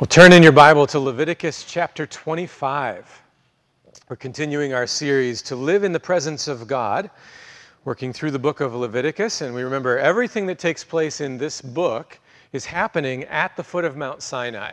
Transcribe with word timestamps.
Well, 0.00 0.06
turn 0.06 0.32
in 0.32 0.42
your 0.42 0.50
Bible 0.50 0.86
to 0.86 0.98
Leviticus 0.98 1.62
chapter 1.62 2.06
25. 2.06 3.22
We're 4.08 4.16
continuing 4.16 4.72
our 4.72 4.86
series 4.86 5.42
to 5.42 5.54
live 5.54 5.84
in 5.84 5.92
the 5.92 6.00
presence 6.00 6.48
of 6.48 6.66
God, 6.66 7.10
working 7.84 8.10
through 8.10 8.30
the 8.30 8.38
book 8.38 8.60
of 8.60 8.74
Leviticus. 8.74 9.42
And 9.42 9.54
we 9.54 9.62
remember 9.62 9.98
everything 9.98 10.46
that 10.46 10.58
takes 10.58 10.82
place 10.82 11.20
in 11.20 11.36
this 11.36 11.60
book 11.60 12.18
is 12.54 12.64
happening 12.64 13.24
at 13.24 13.54
the 13.58 13.62
foot 13.62 13.84
of 13.84 13.98
Mount 13.98 14.22
Sinai. 14.22 14.72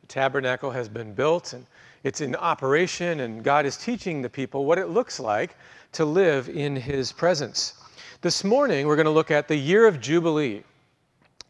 The 0.00 0.06
tabernacle 0.06 0.70
has 0.70 0.88
been 0.88 1.12
built 1.12 1.52
and 1.52 1.66
it's 2.02 2.22
in 2.22 2.34
operation, 2.34 3.20
and 3.20 3.44
God 3.44 3.66
is 3.66 3.76
teaching 3.76 4.22
the 4.22 4.30
people 4.30 4.64
what 4.64 4.78
it 4.78 4.88
looks 4.88 5.20
like 5.20 5.58
to 5.92 6.06
live 6.06 6.48
in 6.48 6.74
His 6.74 7.12
presence. 7.12 7.74
This 8.22 8.42
morning, 8.42 8.86
we're 8.86 8.96
going 8.96 9.04
to 9.04 9.10
look 9.10 9.30
at 9.30 9.46
the 9.46 9.56
year 9.56 9.86
of 9.86 10.00
Jubilee. 10.00 10.62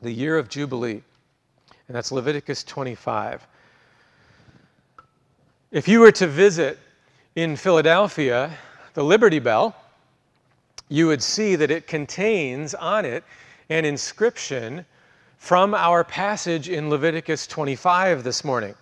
The 0.02 0.10
year 0.10 0.36
of 0.36 0.48
Jubilee 0.48 1.04
and 1.88 1.96
that's 1.96 2.12
Leviticus 2.12 2.64
25. 2.64 3.46
If 5.70 5.88
you 5.88 6.00
were 6.00 6.12
to 6.12 6.26
visit 6.26 6.78
in 7.34 7.56
Philadelphia 7.56 8.56
the 8.94 9.02
Liberty 9.02 9.38
Bell, 9.38 9.74
you 10.88 11.06
would 11.08 11.22
see 11.22 11.56
that 11.56 11.70
it 11.70 11.86
contains 11.86 12.74
on 12.74 13.04
it 13.04 13.24
an 13.70 13.84
inscription 13.84 14.84
from 15.38 15.74
our 15.74 16.04
passage 16.04 16.68
in 16.68 16.88
Leviticus 16.88 17.46
25 17.46 18.22
this 18.22 18.44
morning. 18.44 18.74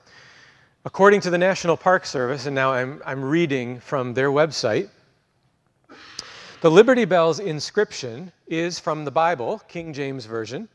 According 0.85 1.21
to 1.23 1.31
the 1.31 1.39
National 1.39 1.77
Park 1.77 2.05
Service, 2.05 2.47
and 2.47 2.55
now 2.55 2.73
I'm, 2.73 3.01
I'm 3.07 3.25
reading 3.25 3.81
from 3.81 4.15
their 4.15 4.31
website, 4.31 4.89
the 6.61 6.71
Liberty 6.71 7.05
Bell's 7.05 7.41
inscription 7.41 8.31
is 8.47 8.79
from 8.79 9.05
the 9.05 9.11
Bible, 9.11 9.61
King 9.67 9.93
James 9.93 10.27
Version, 10.27 10.69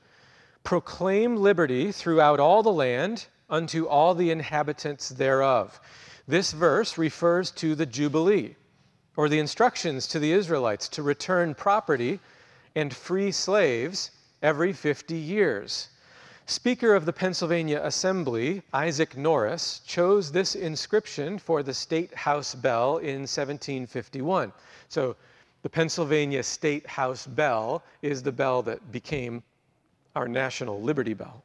proclaim 0.67 1.37
liberty 1.37 1.93
throughout 1.93 2.41
all 2.41 2.61
the 2.61 2.73
land 2.73 3.25
unto 3.49 3.85
all 3.87 4.13
the 4.13 4.29
inhabitants 4.29 5.07
thereof. 5.07 5.79
This 6.27 6.51
verse 6.51 6.97
refers 6.97 7.51
to 7.51 7.73
the 7.73 7.85
Jubilee, 7.85 8.57
or 9.15 9.29
the 9.29 9.39
instructions 9.39 10.07
to 10.07 10.19
the 10.19 10.33
Israelites 10.33 10.89
to 10.89 11.01
return 11.01 11.55
property 11.55 12.19
and 12.75 12.93
free 12.93 13.31
slaves 13.31 14.11
every 14.41 14.73
50 14.73 15.15
years. 15.15 15.87
Speaker 16.47 16.93
of 16.93 17.05
the 17.05 17.13
Pennsylvania 17.13 17.79
Assembly, 17.81 18.61
Isaac 18.73 19.15
Norris, 19.15 19.79
chose 19.87 20.33
this 20.33 20.53
inscription 20.53 21.39
for 21.39 21.63
the 21.63 21.73
State 21.73 22.13
House 22.13 22.53
bell 22.53 22.97
in 22.97 23.21
1751. 23.21 24.51
So 24.89 25.15
the 25.61 25.69
Pennsylvania 25.69 26.43
State 26.43 26.85
House 26.85 27.25
bell 27.25 27.83
is 28.01 28.21
the 28.21 28.33
bell 28.33 28.61
that 28.63 28.91
became 28.91 29.43
our 30.17 30.27
national 30.27 30.81
Liberty 30.81 31.13
Bell. 31.13 31.43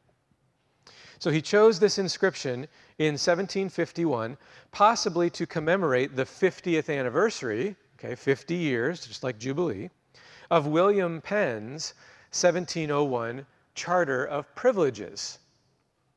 So 1.19 1.29
he 1.29 1.41
chose 1.41 1.79
this 1.79 1.99
inscription 1.99 2.67
in 2.97 3.13
1751, 3.13 4.35
possibly 4.71 5.29
to 5.29 5.45
commemorate 5.45 6.15
the 6.15 6.25
50th 6.25 6.89
anniversary, 6.93 7.75
okay, 7.97 8.15
50 8.15 8.55
years, 8.55 9.05
just 9.05 9.23
like 9.23 9.37
Jubilee, 9.37 9.89
of 10.51 10.67
William 10.67 11.21
Penn's 11.21 11.93
1701 12.31 13.45
Charter 13.75 14.25
of 14.25 14.53
Privileges 14.55 15.39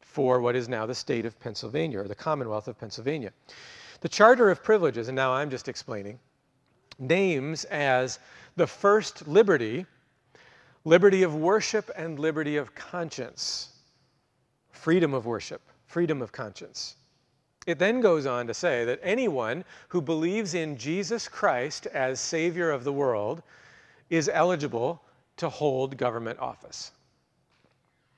for 0.00 0.40
what 0.40 0.56
is 0.56 0.66
now 0.68 0.86
the 0.86 0.94
state 0.94 1.26
of 1.26 1.38
Pennsylvania, 1.38 2.00
or 2.00 2.08
the 2.08 2.14
Commonwealth 2.14 2.68
of 2.68 2.78
Pennsylvania. 2.78 3.32
The 4.00 4.08
Charter 4.08 4.50
of 4.50 4.62
Privileges, 4.62 5.08
and 5.08 5.14
now 5.14 5.32
I'm 5.32 5.50
just 5.50 5.68
explaining, 5.68 6.18
names 6.98 7.64
as 7.66 8.18
the 8.56 8.66
first 8.66 9.28
liberty 9.28 9.84
liberty 10.86 11.24
of 11.24 11.34
worship 11.34 11.90
and 11.96 12.16
liberty 12.20 12.56
of 12.56 12.72
conscience. 12.76 13.70
Freedom 14.70 15.14
of 15.14 15.26
worship, 15.26 15.60
freedom 15.86 16.22
of 16.22 16.30
conscience. 16.30 16.94
It 17.66 17.80
then 17.80 18.00
goes 18.00 18.24
on 18.24 18.46
to 18.46 18.54
say 18.54 18.84
that 18.84 19.00
anyone 19.02 19.64
who 19.88 20.00
believes 20.00 20.54
in 20.54 20.78
Jesus 20.78 21.26
Christ 21.26 21.86
as 21.86 22.20
Savior 22.20 22.70
of 22.70 22.84
the 22.84 22.92
world 22.92 23.42
is 24.10 24.30
eligible 24.32 25.02
to 25.38 25.48
hold 25.48 25.96
government 25.96 26.38
office. 26.38 26.92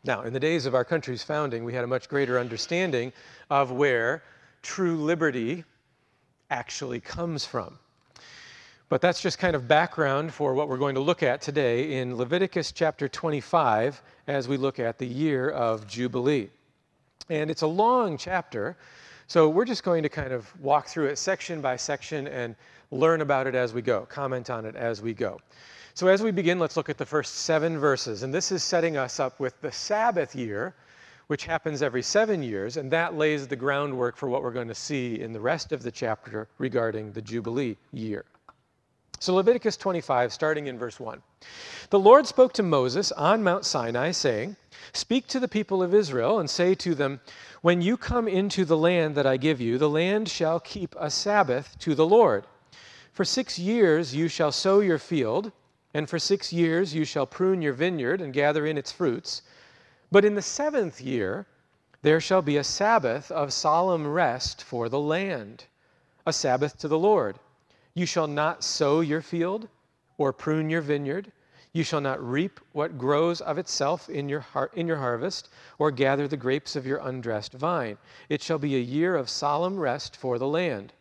Now, 0.04 0.20
in 0.22 0.34
the 0.34 0.40
days 0.40 0.66
of 0.66 0.74
our 0.74 0.84
country's 0.84 1.22
founding, 1.22 1.64
we 1.64 1.72
had 1.72 1.84
a 1.84 1.88
much 1.88 2.06
greater 2.06 2.38
understanding 2.38 3.14
of 3.48 3.72
where 3.72 4.22
true 4.60 4.96
liberty 4.96 5.64
actually 6.50 7.00
comes 7.00 7.46
from. 7.46 7.78
But 8.88 9.02
that's 9.02 9.20
just 9.20 9.38
kind 9.38 9.54
of 9.54 9.68
background 9.68 10.32
for 10.32 10.54
what 10.54 10.66
we're 10.66 10.78
going 10.78 10.94
to 10.94 11.02
look 11.02 11.22
at 11.22 11.42
today 11.42 11.98
in 11.98 12.16
Leviticus 12.16 12.72
chapter 12.72 13.06
25 13.06 14.02
as 14.26 14.48
we 14.48 14.56
look 14.56 14.78
at 14.78 14.96
the 14.96 15.06
year 15.06 15.50
of 15.50 15.86
Jubilee. 15.86 16.48
And 17.28 17.50
it's 17.50 17.60
a 17.60 17.66
long 17.66 18.16
chapter, 18.16 18.78
so 19.26 19.50
we're 19.50 19.66
just 19.66 19.82
going 19.82 20.02
to 20.04 20.08
kind 20.08 20.32
of 20.32 20.50
walk 20.62 20.86
through 20.86 21.08
it 21.08 21.18
section 21.18 21.60
by 21.60 21.76
section 21.76 22.28
and 22.28 22.56
learn 22.90 23.20
about 23.20 23.46
it 23.46 23.54
as 23.54 23.74
we 23.74 23.82
go, 23.82 24.06
comment 24.06 24.48
on 24.48 24.64
it 24.64 24.74
as 24.74 25.02
we 25.02 25.12
go. 25.12 25.38
So 25.92 26.06
as 26.06 26.22
we 26.22 26.30
begin, 26.30 26.58
let's 26.58 26.78
look 26.78 26.88
at 26.88 26.96
the 26.96 27.04
first 27.04 27.34
seven 27.40 27.78
verses. 27.78 28.22
And 28.22 28.32
this 28.32 28.50
is 28.50 28.64
setting 28.64 28.96
us 28.96 29.20
up 29.20 29.38
with 29.38 29.60
the 29.60 29.70
Sabbath 29.70 30.34
year, 30.34 30.74
which 31.26 31.44
happens 31.44 31.82
every 31.82 32.02
seven 32.02 32.42
years, 32.42 32.78
and 32.78 32.90
that 32.92 33.18
lays 33.18 33.46
the 33.46 33.56
groundwork 33.56 34.16
for 34.16 34.30
what 34.30 34.42
we're 34.42 34.50
going 34.50 34.68
to 34.68 34.74
see 34.74 35.20
in 35.20 35.34
the 35.34 35.40
rest 35.40 35.72
of 35.72 35.82
the 35.82 35.92
chapter 35.92 36.48
regarding 36.56 37.12
the 37.12 37.20
Jubilee 37.20 37.76
year. 37.92 38.24
So, 39.20 39.34
Leviticus 39.34 39.76
25, 39.76 40.32
starting 40.32 40.68
in 40.68 40.78
verse 40.78 41.00
1. 41.00 41.20
The 41.90 41.98
Lord 41.98 42.26
spoke 42.26 42.52
to 42.52 42.62
Moses 42.62 43.10
on 43.10 43.42
Mount 43.42 43.64
Sinai, 43.64 44.12
saying, 44.12 44.54
Speak 44.92 45.26
to 45.26 45.40
the 45.40 45.48
people 45.48 45.82
of 45.82 45.92
Israel 45.92 46.38
and 46.38 46.48
say 46.48 46.76
to 46.76 46.94
them, 46.94 47.20
When 47.60 47.82
you 47.82 47.96
come 47.96 48.28
into 48.28 48.64
the 48.64 48.76
land 48.76 49.16
that 49.16 49.26
I 49.26 49.36
give 49.36 49.60
you, 49.60 49.76
the 49.76 49.90
land 49.90 50.28
shall 50.28 50.60
keep 50.60 50.94
a 50.96 51.10
Sabbath 51.10 51.76
to 51.80 51.96
the 51.96 52.06
Lord. 52.06 52.46
For 53.12 53.24
six 53.24 53.58
years 53.58 54.14
you 54.14 54.28
shall 54.28 54.52
sow 54.52 54.78
your 54.78 54.98
field, 55.00 55.50
and 55.92 56.08
for 56.08 56.20
six 56.20 56.52
years 56.52 56.94
you 56.94 57.04
shall 57.04 57.26
prune 57.26 57.60
your 57.60 57.72
vineyard 57.72 58.20
and 58.20 58.32
gather 58.32 58.66
in 58.66 58.78
its 58.78 58.92
fruits. 58.92 59.42
But 60.12 60.24
in 60.24 60.36
the 60.36 60.42
seventh 60.42 61.00
year 61.00 61.46
there 62.02 62.20
shall 62.20 62.42
be 62.42 62.56
a 62.56 62.62
Sabbath 62.62 63.32
of 63.32 63.52
solemn 63.52 64.06
rest 64.06 64.62
for 64.62 64.88
the 64.88 65.00
land, 65.00 65.64
a 66.24 66.32
Sabbath 66.32 66.78
to 66.78 66.86
the 66.86 66.98
Lord. 66.98 67.40
You 67.98 68.06
shall 68.06 68.28
not 68.28 68.62
sow 68.62 69.00
your 69.00 69.20
field 69.20 69.66
or 70.18 70.32
prune 70.32 70.70
your 70.70 70.82
vineyard. 70.82 71.32
You 71.72 71.82
shall 71.82 72.00
not 72.00 72.22
reap 72.22 72.60
what 72.70 72.96
grows 72.96 73.40
of 73.40 73.58
itself 73.58 74.08
in 74.08 74.28
your, 74.28 74.38
har- 74.38 74.70
in 74.72 74.86
your 74.86 74.98
harvest, 74.98 75.48
or 75.80 75.90
gather 75.90 76.28
the 76.28 76.36
grapes 76.36 76.76
of 76.76 76.86
your 76.86 76.98
undressed 76.98 77.54
vine. 77.54 77.98
It 78.28 78.40
shall 78.40 78.60
be 78.60 78.76
a 78.76 78.78
year 78.78 79.16
of 79.16 79.28
solemn 79.28 79.76
rest 79.76 80.16
for 80.16 80.38
the 80.38 80.46
land. 80.46 80.92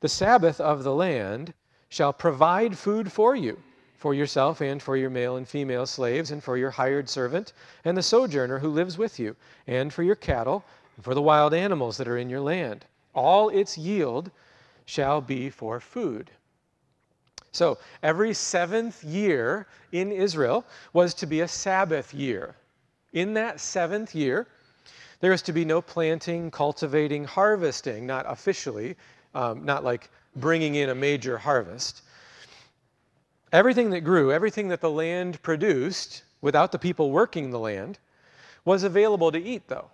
The 0.00 0.08
Sabbath 0.08 0.62
of 0.62 0.82
the 0.82 0.94
land 0.94 1.52
shall 1.90 2.14
provide 2.14 2.78
food 2.78 3.12
for 3.12 3.36
you, 3.36 3.62
for 3.98 4.14
yourself 4.14 4.62
and 4.62 4.82
for 4.82 4.96
your 4.96 5.10
male 5.10 5.36
and 5.36 5.46
female 5.46 5.84
slaves, 5.84 6.30
and 6.30 6.42
for 6.42 6.56
your 6.56 6.70
hired 6.70 7.10
servant, 7.10 7.52
and 7.84 7.98
the 7.98 8.02
sojourner 8.02 8.60
who 8.60 8.70
lives 8.70 8.96
with 8.96 9.20
you, 9.20 9.36
and 9.66 9.92
for 9.92 10.02
your 10.02 10.16
cattle, 10.16 10.64
and 10.96 11.04
for 11.04 11.12
the 11.12 11.20
wild 11.20 11.52
animals 11.52 11.98
that 11.98 12.08
are 12.08 12.16
in 12.16 12.30
your 12.30 12.40
land. 12.40 12.86
All 13.14 13.50
its 13.50 13.76
yield 13.76 14.30
shall 14.84 15.20
be 15.20 15.50
for 15.50 15.80
food. 15.80 16.30
So 17.52 17.78
every 18.02 18.34
seventh 18.34 19.04
year 19.04 19.66
in 19.92 20.10
Israel 20.10 20.64
was 20.92 21.14
to 21.14 21.26
be 21.26 21.40
a 21.40 21.48
Sabbath 21.48 22.12
year. 22.12 22.56
In 23.12 23.34
that 23.34 23.60
seventh 23.60 24.14
year, 24.14 24.48
there 25.20 25.32
is 25.32 25.42
to 25.42 25.52
be 25.52 25.64
no 25.64 25.80
planting, 25.80 26.50
cultivating, 26.50 27.24
harvesting, 27.24 28.06
not 28.06 28.26
officially, 28.28 28.96
um, 29.34 29.64
not 29.64 29.84
like 29.84 30.10
bringing 30.36 30.74
in 30.74 30.90
a 30.90 30.94
major 30.94 31.38
harvest. 31.38 32.02
Everything 33.52 33.90
that 33.90 34.00
grew, 34.00 34.32
everything 34.32 34.66
that 34.68 34.80
the 34.80 34.90
land 34.90 35.40
produced, 35.42 36.24
without 36.40 36.72
the 36.72 36.78
people 36.78 37.12
working 37.12 37.50
the 37.50 37.58
land, 37.58 37.98
was 38.64 38.82
available 38.82 39.30
to 39.30 39.40
eat, 39.40 39.68
though. 39.68 39.90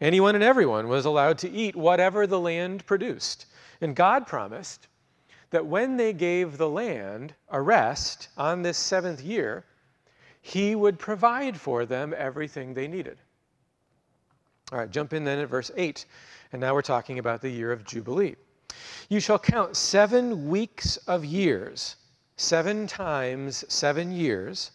Anyone 0.00 0.34
and 0.34 0.42
everyone 0.42 0.88
was 0.88 1.04
allowed 1.04 1.38
to 1.38 1.50
eat 1.50 1.76
whatever 1.76 2.26
the 2.26 2.40
land 2.40 2.84
produced. 2.86 3.46
And 3.82 3.96
God 3.96 4.26
promised 4.26 4.86
that 5.50 5.66
when 5.66 5.96
they 5.96 6.12
gave 6.12 6.56
the 6.56 6.68
land 6.68 7.34
a 7.50 7.60
rest 7.60 8.28
on 8.36 8.62
this 8.62 8.78
seventh 8.78 9.20
year, 9.20 9.64
He 10.40 10.74
would 10.74 10.98
provide 10.98 11.60
for 11.60 11.84
them 11.84 12.14
everything 12.16 12.72
they 12.72 12.88
needed. 12.88 13.18
All 14.70 14.78
right, 14.78 14.90
jump 14.90 15.12
in 15.12 15.24
then 15.24 15.38
at 15.40 15.48
verse 15.48 15.70
8. 15.76 16.06
And 16.52 16.60
now 16.60 16.74
we're 16.74 16.82
talking 16.82 17.18
about 17.18 17.42
the 17.42 17.50
year 17.50 17.72
of 17.72 17.84
Jubilee. 17.84 18.36
You 19.08 19.20
shall 19.20 19.38
count 19.38 19.76
seven 19.76 20.48
weeks 20.48 20.96
of 21.08 21.24
years, 21.24 21.96
seven 22.36 22.86
times 22.86 23.64
seven 23.68 24.12
years, 24.12 24.70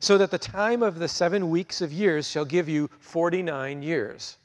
so 0.00 0.18
that 0.18 0.30
the 0.30 0.38
time 0.38 0.82
of 0.82 0.98
the 0.98 1.08
seven 1.08 1.50
weeks 1.50 1.80
of 1.80 1.92
years 1.92 2.28
shall 2.28 2.44
give 2.44 2.68
you 2.68 2.88
49 2.98 3.82
years. 3.82 4.38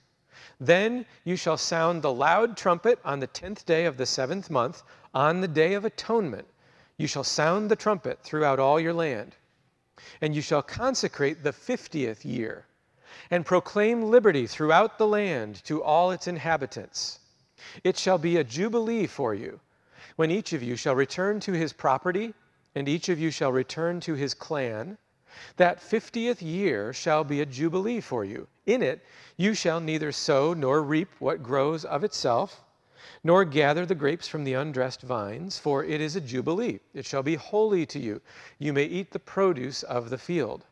Then 0.60 1.06
you 1.24 1.36
shall 1.36 1.58
sound 1.58 2.02
the 2.02 2.14
loud 2.14 2.56
trumpet 2.58 3.00
on 3.04 3.20
the 3.20 3.28
tenth 3.28 3.66
day 3.66 3.86
of 3.86 3.98
the 3.98 4.06
seventh 4.06 4.50
month, 4.50 4.84
on 5.14 5.42
the 5.42 5.48
day 5.48 5.74
of 5.74 5.86
atonement. 5.86 6.48
You 6.98 7.08
shall 7.08 7.24
sound 7.24 7.70
the 7.70 7.76
trumpet 7.76 8.22
throughout 8.22 8.60
all 8.60 8.80
your 8.80 8.94
land. 8.94 9.36
And 10.22 10.36
you 10.36 10.42
shall 10.42 10.62
consecrate 10.62 11.44
the 11.44 11.54
fiftieth 11.54 12.26
year. 12.26 12.66
and 13.32 13.46
proclaim 13.46 14.04
liberty 14.04 14.48
throughout 14.48 14.98
the 14.98 15.08
land 15.08 15.64
to 15.66 15.82
all 15.84 16.12
its 16.12 16.28
inhabitants. 16.28 17.20
It 17.84 17.98
shall 17.98 18.18
be 18.18 18.38
a 18.38 18.44
jubilee 18.44 19.08
for 19.08 19.34
you, 19.34 19.60
when 20.16 20.32
each 20.32 20.54
of 20.54 20.62
you 20.62 20.76
shall 20.76 20.96
return 20.96 21.40
to 21.42 21.54
his 21.54 21.74
property, 21.74 22.34
and 22.76 22.88
each 22.88 23.10
of 23.10 23.20
you 23.20 23.32
shall 23.32 23.52
return 23.52 24.00
to 24.02 24.14
his 24.14 24.34
clan. 24.34 24.98
That 25.58 25.82
fiftieth 25.82 26.42
year 26.42 26.94
shall 26.94 27.24
be 27.24 27.42
a 27.42 27.46
jubilee 27.46 28.00
for 28.00 28.24
you. 28.24 28.48
In 28.66 28.82
it 28.82 29.04
you 29.38 29.54
shall 29.54 29.80
neither 29.80 30.12
sow 30.12 30.54
nor 30.54 30.82
reap 30.82 31.10
what 31.20 31.44
grows 31.44 31.84
of 31.84 32.04
itself, 32.04 32.64
nor 33.24 33.44
gather 33.44 33.86
the 33.86 33.96
grapes 33.96 34.28
from 34.28 34.44
the 34.44 34.54
undressed 34.54 35.02
vines, 35.02 35.58
for 35.58 35.84
it 35.84 36.00
is 36.00 36.16
a 36.16 36.22
jubilee. 36.22 36.80
It 36.94 37.06
shall 37.06 37.24
be 37.24 37.36
holy 37.36 37.86
to 37.88 38.00
you. 38.00 38.22
You 38.60 38.72
may 38.72 38.86
eat 38.86 39.12
the 39.12 39.20
produce 39.20 39.84
of 39.84 40.10
the 40.10 40.18
field. 40.18 40.66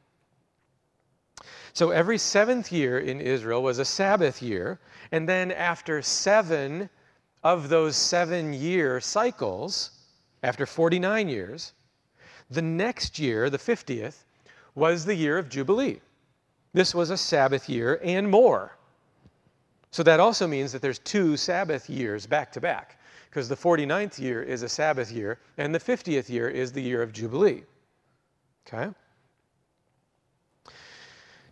So 1.74 1.90
every 1.90 2.18
seventh 2.18 2.72
year 2.72 3.00
in 3.00 3.20
Israel 3.20 3.64
was 3.64 3.80
a 3.80 3.86
Sabbath 3.86 4.42
year, 4.42 4.80
and 5.12 5.28
then 5.28 5.52
after 5.52 6.02
seven 6.02 6.90
of 7.44 7.70
those 7.70 7.96
seven 7.96 8.54
year 8.54 9.02
cycles, 9.02 9.92
after 10.44 10.66
49 10.66 11.28
years, 11.28 11.74
the 12.50 12.62
next 12.62 13.18
year, 13.18 13.50
the 13.50 13.58
50th, 13.58 14.24
was 14.76 15.06
the 15.06 15.16
year 15.16 15.38
of 15.38 15.50
Jubilee. 15.50 16.00
This 16.74 16.96
was 16.96 17.10
a 17.10 17.18
Sabbath 17.18 17.70
year 17.70 18.00
and 18.04 18.30
more. 18.30 18.76
So 19.92 20.02
that 20.04 20.20
also 20.20 20.48
means 20.48 20.72
that 20.72 20.82
there's 20.82 21.00
two 21.00 21.38
Sabbath 21.38 21.90
years 21.90 22.26
back 22.26 22.52
to 22.54 22.62
back, 22.62 23.00
because 23.30 23.48
the 23.48 23.56
49th 23.56 24.18
year 24.20 24.42
is 24.42 24.64
a 24.64 24.70
Sabbath 24.70 25.12
year, 25.12 25.40
and 25.58 25.74
the 25.74 25.80
50th 25.80 26.30
year 26.30 26.50
is 26.50 26.72
the 26.72 26.82
year 26.82 27.04
of 27.04 27.14
Jubilee. 27.14 27.64
Okay? 28.68 28.90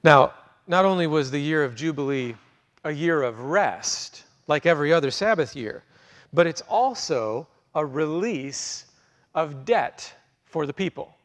Now, 0.03 0.33
not 0.68 0.85
only 0.85 1.06
was 1.06 1.29
the 1.29 1.39
year 1.39 1.63
of 1.63 1.75
Jubilee 1.75 2.35
a 2.83 2.91
year 2.91 3.21
of 3.21 3.39
rest, 3.41 4.23
like 4.47 4.65
every 4.65 4.91
other 4.91 5.12
Sabbath 5.12 5.56
year, 5.56 5.83
but 6.33 6.47
it's 6.47 6.62
also 6.62 7.47
a 7.75 7.85
release 7.85 8.85
of 9.35 9.65
debt 9.65 10.12
for 10.45 10.65
the 10.65 10.73
people. 10.73 11.15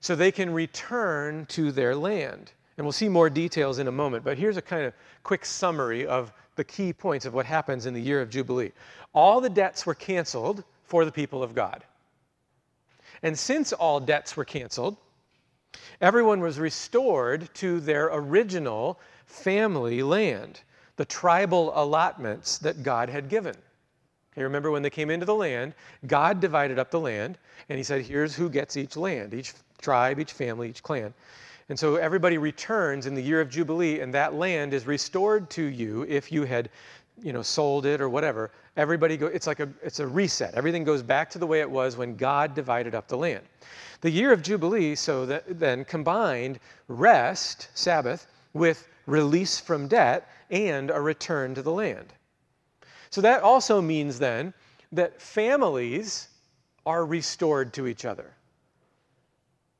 So 0.00 0.14
they 0.14 0.30
can 0.30 0.52
return 0.52 1.46
to 1.46 1.72
their 1.72 1.94
land. 1.94 2.52
And 2.76 2.86
we'll 2.86 2.92
see 2.92 3.08
more 3.08 3.28
details 3.28 3.80
in 3.80 3.88
a 3.88 3.92
moment, 3.92 4.24
but 4.24 4.38
here's 4.38 4.56
a 4.56 4.62
kind 4.62 4.84
of 4.84 4.94
quick 5.24 5.44
summary 5.44 6.06
of 6.06 6.32
the 6.54 6.64
key 6.64 6.92
points 6.92 7.26
of 7.26 7.34
what 7.34 7.44
happens 7.44 7.86
in 7.86 7.94
the 7.94 8.00
year 8.00 8.20
of 8.20 8.30
Jubilee. 8.30 8.72
All 9.12 9.40
the 9.40 9.50
debts 9.50 9.84
were 9.84 9.94
canceled 9.94 10.62
for 10.84 11.04
the 11.04 11.12
people 11.12 11.42
of 11.42 11.54
God. 11.54 11.84
And 13.22 13.36
since 13.36 13.72
all 13.72 13.98
debts 13.98 14.36
were 14.36 14.44
canceled, 14.44 14.96
everyone 16.00 16.40
was 16.40 16.58
restored 16.58 17.52
to 17.54 17.80
their 17.80 18.10
original 18.12 19.00
family 19.26 20.02
land, 20.02 20.60
the 20.96 21.04
tribal 21.04 21.72
allotments 21.74 22.58
that 22.58 22.82
God 22.82 23.08
had 23.08 23.28
given. 23.28 23.56
Okay, 24.32 24.44
remember 24.44 24.70
when 24.70 24.82
they 24.82 24.90
came 24.90 25.10
into 25.10 25.26
the 25.26 25.34
land, 25.34 25.74
God 26.06 26.40
divided 26.40 26.78
up 26.78 26.90
the 26.90 27.00
land, 27.00 27.38
and 27.68 27.76
He 27.76 27.82
said, 27.82 28.02
Here's 28.02 28.36
who 28.36 28.48
gets 28.48 28.76
each 28.76 28.96
land, 28.96 29.34
each 29.34 29.52
tribe, 29.80 30.20
each 30.20 30.32
family, 30.32 30.68
each 30.68 30.82
clan. 30.82 31.14
And 31.68 31.78
so 31.78 31.96
everybody 31.96 32.38
returns 32.38 33.06
in 33.06 33.14
the 33.14 33.22
year 33.22 33.40
of 33.40 33.50
Jubilee, 33.50 34.00
and 34.00 34.12
that 34.14 34.34
land 34.34 34.72
is 34.72 34.86
restored 34.86 35.50
to 35.50 35.62
you 35.62 36.04
if 36.08 36.32
you 36.32 36.44
had, 36.44 36.70
you 37.22 37.32
know, 37.32 37.42
sold 37.42 37.84
it 37.84 38.00
or 38.00 38.08
whatever. 38.08 38.50
Everybody 38.76 39.16
go, 39.16 39.26
it's 39.26 39.46
like 39.46 39.60
a, 39.60 39.68
it's 39.82 40.00
a 40.00 40.06
reset. 40.06 40.54
Everything 40.54 40.84
goes 40.84 41.02
back 41.02 41.28
to 41.30 41.38
the 41.38 41.46
way 41.46 41.60
it 41.60 41.70
was 41.70 41.96
when 41.96 42.16
God 42.16 42.54
divided 42.54 42.94
up 42.94 43.06
the 43.06 43.18
land. 43.18 43.44
The 44.00 44.10
year 44.10 44.32
of 44.32 44.42
Jubilee, 44.42 44.94
so 44.94 45.26
that 45.26 45.58
then 45.58 45.84
combined 45.84 46.58
rest, 46.86 47.68
Sabbath, 47.74 48.26
with 48.54 48.88
release 49.06 49.60
from 49.60 49.88
debt 49.88 50.28
and 50.50 50.90
a 50.90 51.00
return 51.00 51.54
to 51.54 51.62
the 51.62 51.72
land. 51.72 52.14
So 53.10 53.20
that 53.20 53.42
also 53.42 53.82
means 53.82 54.18
then 54.18 54.54
that 54.92 55.20
families 55.20 56.28
are 56.86 57.04
restored 57.04 57.74
to 57.74 57.86
each 57.86 58.06
other 58.06 58.32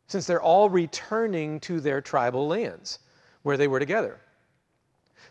since 0.08 0.26
they're 0.26 0.42
all 0.42 0.68
returning 0.68 1.60
to 1.60 1.80
their 1.80 2.00
tribal 2.00 2.48
lands 2.48 2.98
where 3.42 3.56
they 3.56 3.68
were 3.68 3.78
together. 3.78 4.18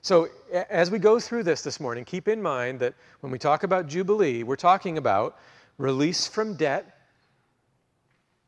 So, 0.02 0.30
as 0.70 0.90
we 0.92 1.00
go 1.00 1.20
through 1.20 1.44
this 1.44 1.64
this 1.64 1.80
morning, 1.80 2.06
keep 2.06 2.28
in 2.28 2.42
mind 2.42 2.80
that 2.80 2.94
when 3.20 3.32
we 3.32 3.40
talk 3.40 3.64
about 3.64 3.88
Jubilee, 3.88 4.44
we're 4.44 4.56
talking 4.56 4.98
about 4.98 5.38
release 5.78 6.28
from 6.28 6.56
debt, 6.56 7.00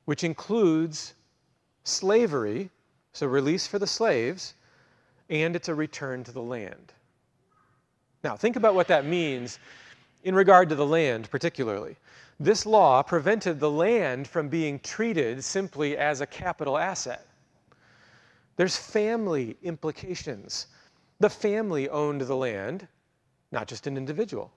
which 0.05 0.23
includes 0.23 1.15
slavery, 1.83 2.69
so 3.13 3.27
release 3.27 3.67
for 3.67 3.79
the 3.79 3.87
slaves, 3.87 4.53
and 5.29 5.55
it's 5.55 5.67
a 5.67 5.75
return 5.75 6.23
to 6.23 6.31
the 6.31 6.41
land. 6.41 6.93
Now, 8.23 8.35
think 8.35 8.55
about 8.55 8.75
what 8.75 8.87
that 8.87 9.05
means 9.05 9.59
in 10.23 10.35
regard 10.35 10.69
to 10.69 10.75
the 10.75 10.85
land, 10.85 11.29
particularly. 11.31 11.95
This 12.39 12.65
law 12.65 13.03
prevented 13.03 13.59
the 13.59 13.69
land 13.69 14.27
from 14.27 14.47
being 14.47 14.79
treated 14.79 15.43
simply 15.43 15.97
as 15.97 16.21
a 16.21 16.27
capital 16.27 16.77
asset. 16.77 17.25
There's 18.55 18.77
family 18.77 19.57
implications. 19.61 20.67
The 21.19 21.29
family 21.29 21.89
owned 21.89 22.21
the 22.21 22.35
land, 22.35 22.87
not 23.51 23.67
just 23.67 23.87
an 23.87 23.97
individual. 23.97 24.51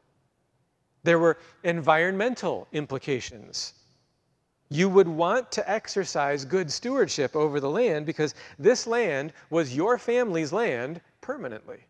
There 1.03 1.19
were 1.19 1.39
environmental 1.65 2.69
implications. 2.73 3.75
You 4.69 4.89
would 4.89 5.09
want 5.09 5.51
to 5.53 5.69
exercise 5.69 6.45
good 6.45 6.71
stewardship 6.71 7.35
over 7.35 7.59
the 7.59 7.71
land 7.71 8.07
because 8.07 8.35
this 8.59 8.87
land 8.87 9.33
was 9.51 9.75
your 9.75 9.99
family's 9.99 10.53
land 10.53 11.01
permanently. 11.21 11.85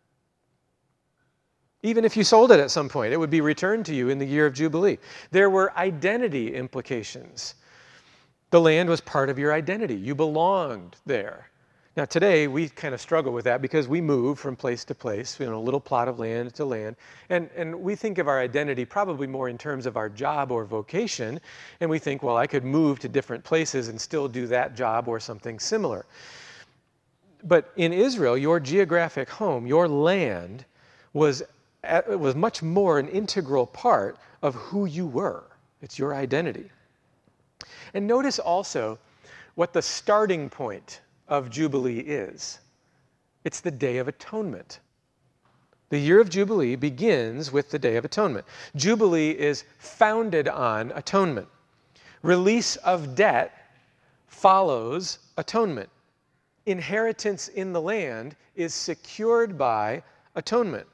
Even 1.82 2.04
if 2.04 2.16
you 2.16 2.22
sold 2.22 2.52
it 2.52 2.60
at 2.60 2.70
some 2.70 2.88
point, 2.88 3.12
it 3.12 3.16
would 3.16 3.30
be 3.30 3.40
returned 3.40 3.84
to 3.86 3.94
you 3.94 4.08
in 4.08 4.18
the 4.18 4.26
year 4.26 4.46
of 4.46 4.54
Jubilee. 4.54 4.98
There 5.30 5.50
were 5.50 5.76
identity 5.76 6.54
implications. 6.54 7.56
The 8.50 8.60
land 8.60 8.88
was 8.88 9.00
part 9.00 9.28
of 9.28 9.38
your 9.38 9.52
identity, 9.52 9.96
you 9.96 10.14
belonged 10.14 10.96
there. 11.06 11.48
Now, 11.94 12.06
today, 12.06 12.48
we 12.48 12.70
kind 12.70 12.94
of 12.94 13.02
struggle 13.02 13.34
with 13.34 13.44
that 13.44 13.60
because 13.60 13.86
we 13.86 14.00
move 14.00 14.38
from 14.38 14.56
place 14.56 14.82
to 14.84 14.94
place, 14.94 15.38
you 15.38 15.44
know, 15.44 15.58
a 15.58 15.60
little 15.60 15.80
plot 15.80 16.08
of 16.08 16.18
land 16.18 16.54
to 16.54 16.64
land. 16.64 16.96
And, 17.28 17.50
and 17.54 17.74
we 17.78 17.96
think 17.96 18.16
of 18.16 18.28
our 18.28 18.40
identity 18.40 18.86
probably 18.86 19.26
more 19.26 19.50
in 19.50 19.58
terms 19.58 19.84
of 19.84 19.98
our 19.98 20.08
job 20.08 20.50
or 20.50 20.64
vocation. 20.64 21.38
And 21.80 21.90
we 21.90 21.98
think, 21.98 22.22
well, 22.22 22.38
I 22.38 22.46
could 22.46 22.64
move 22.64 22.98
to 23.00 23.08
different 23.10 23.44
places 23.44 23.88
and 23.88 24.00
still 24.00 24.26
do 24.26 24.46
that 24.46 24.74
job 24.74 25.06
or 25.06 25.20
something 25.20 25.58
similar. 25.58 26.06
But 27.44 27.72
in 27.76 27.92
Israel, 27.92 28.38
your 28.38 28.58
geographic 28.58 29.28
home, 29.28 29.66
your 29.66 29.86
land, 29.86 30.64
was 31.12 31.42
it 31.84 32.18
was 32.18 32.34
much 32.34 32.62
more 32.62 32.98
an 32.98 33.08
integral 33.08 33.66
part 33.66 34.18
of 34.42 34.54
who 34.54 34.86
you 34.86 35.06
were. 35.06 35.44
It's 35.80 35.98
your 35.98 36.14
identity. 36.14 36.70
And 37.94 38.06
notice 38.06 38.38
also 38.38 38.98
what 39.54 39.72
the 39.72 39.82
starting 39.82 40.48
point 40.48 41.00
of 41.28 41.50
Jubilee 41.50 42.00
is 42.00 42.60
it's 43.44 43.60
the 43.60 43.70
Day 43.70 43.98
of 43.98 44.06
Atonement. 44.06 44.78
The 45.88 45.98
year 45.98 46.20
of 46.20 46.30
Jubilee 46.30 46.76
begins 46.76 47.52
with 47.52 47.70
the 47.70 47.78
Day 47.78 47.96
of 47.96 48.04
Atonement. 48.04 48.46
Jubilee 48.76 49.32
is 49.32 49.64
founded 49.78 50.48
on 50.48 50.92
atonement. 50.92 51.48
Release 52.22 52.76
of 52.76 53.14
debt 53.14 53.52
follows 54.26 55.18
atonement. 55.36 55.90
Inheritance 56.66 57.48
in 57.48 57.72
the 57.72 57.80
land 57.80 58.36
is 58.54 58.72
secured 58.72 59.58
by 59.58 60.02
atonement. 60.36 60.86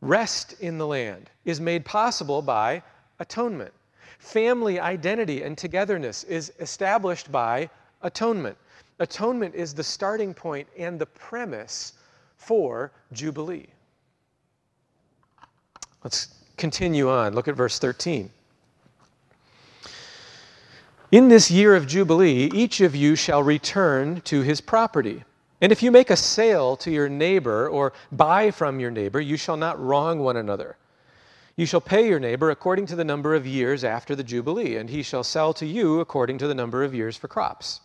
Rest 0.00 0.54
in 0.60 0.78
the 0.78 0.86
land 0.86 1.30
is 1.44 1.60
made 1.60 1.84
possible 1.84 2.40
by 2.40 2.82
atonement. 3.18 3.72
Family 4.18 4.80
identity 4.80 5.42
and 5.42 5.56
togetherness 5.56 6.24
is 6.24 6.52
established 6.58 7.30
by 7.30 7.68
atonement. 8.02 8.56
Atonement 8.98 9.54
is 9.54 9.74
the 9.74 9.84
starting 9.84 10.34
point 10.34 10.68
and 10.78 10.98
the 10.98 11.06
premise 11.06 11.94
for 12.36 12.92
Jubilee. 13.12 13.66
Let's 16.04 16.28
continue 16.56 17.10
on. 17.10 17.34
Look 17.34 17.48
at 17.48 17.54
verse 17.54 17.78
13. 17.78 18.30
In 21.12 21.28
this 21.28 21.50
year 21.50 21.74
of 21.74 21.86
Jubilee, 21.86 22.50
each 22.54 22.80
of 22.80 22.94
you 22.94 23.16
shall 23.16 23.42
return 23.42 24.20
to 24.22 24.42
his 24.42 24.60
property. 24.60 25.24
And 25.60 25.72
if 25.72 25.82
you 25.82 25.90
make 25.90 26.10
a 26.10 26.16
sale 26.16 26.76
to 26.78 26.90
your 26.90 27.08
neighbor 27.08 27.68
or 27.68 27.92
buy 28.10 28.50
from 28.50 28.80
your 28.80 28.90
neighbor, 28.90 29.20
you 29.20 29.36
shall 29.36 29.56
not 29.56 29.78
wrong 29.78 30.20
one 30.20 30.36
another. 30.36 30.76
You 31.56 31.66
shall 31.66 31.82
pay 31.82 32.08
your 32.08 32.20
neighbor 32.20 32.50
according 32.50 32.86
to 32.86 32.96
the 32.96 33.04
number 33.04 33.34
of 33.34 33.46
years 33.46 33.84
after 33.84 34.16
the 34.16 34.24
Jubilee, 34.24 34.76
and 34.76 34.88
he 34.88 35.02
shall 35.02 35.22
sell 35.22 35.52
to 35.54 35.66
you 35.66 36.00
according 36.00 36.38
to 36.38 36.46
the 36.46 36.54
number 36.54 36.82
of 36.82 36.94
years 36.94 37.16
for 37.16 37.28
crops. 37.28 37.80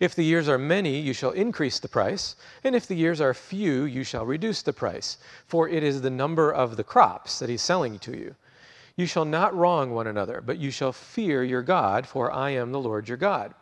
If 0.00 0.16
the 0.16 0.24
years 0.24 0.48
are 0.48 0.58
many, 0.58 0.98
you 0.98 1.12
shall 1.12 1.30
increase 1.30 1.78
the 1.78 1.88
price, 1.88 2.34
and 2.64 2.74
if 2.74 2.88
the 2.88 2.96
years 2.96 3.20
are 3.20 3.34
few, 3.34 3.84
you 3.84 4.02
shall 4.02 4.26
reduce 4.26 4.62
the 4.62 4.72
price, 4.72 5.18
for 5.46 5.68
it 5.68 5.84
is 5.84 6.00
the 6.00 6.10
number 6.10 6.52
of 6.52 6.76
the 6.76 6.82
crops 6.82 7.38
that 7.38 7.48
he's 7.48 7.62
selling 7.62 8.00
to 8.00 8.16
you. 8.16 8.34
You 8.96 9.06
shall 9.06 9.24
not 9.24 9.54
wrong 9.54 9.92
one 9.92 10.08
another, 10.08 10.40
but 10.40 10.58
you 10.58 10.72
shall 10.72 10.92
fear 10.92 11.44
your 11.44 11.62
God, 11.62 12.04
for 12.04 12.32
I 12.32 12.50
am 12.50 12.72
the 12.72 12.80
Lord 12.80 13.08
your 13.08 13.16
God. 13.16 13.54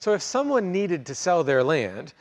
So 0.00 0.12
if 0.12 0.22
someone 0.22 0.72
needed 0.72 1.06
to 1.06 1.14
sell 1.14 1.42
their 1.42 1.64
land, 1.64 2.14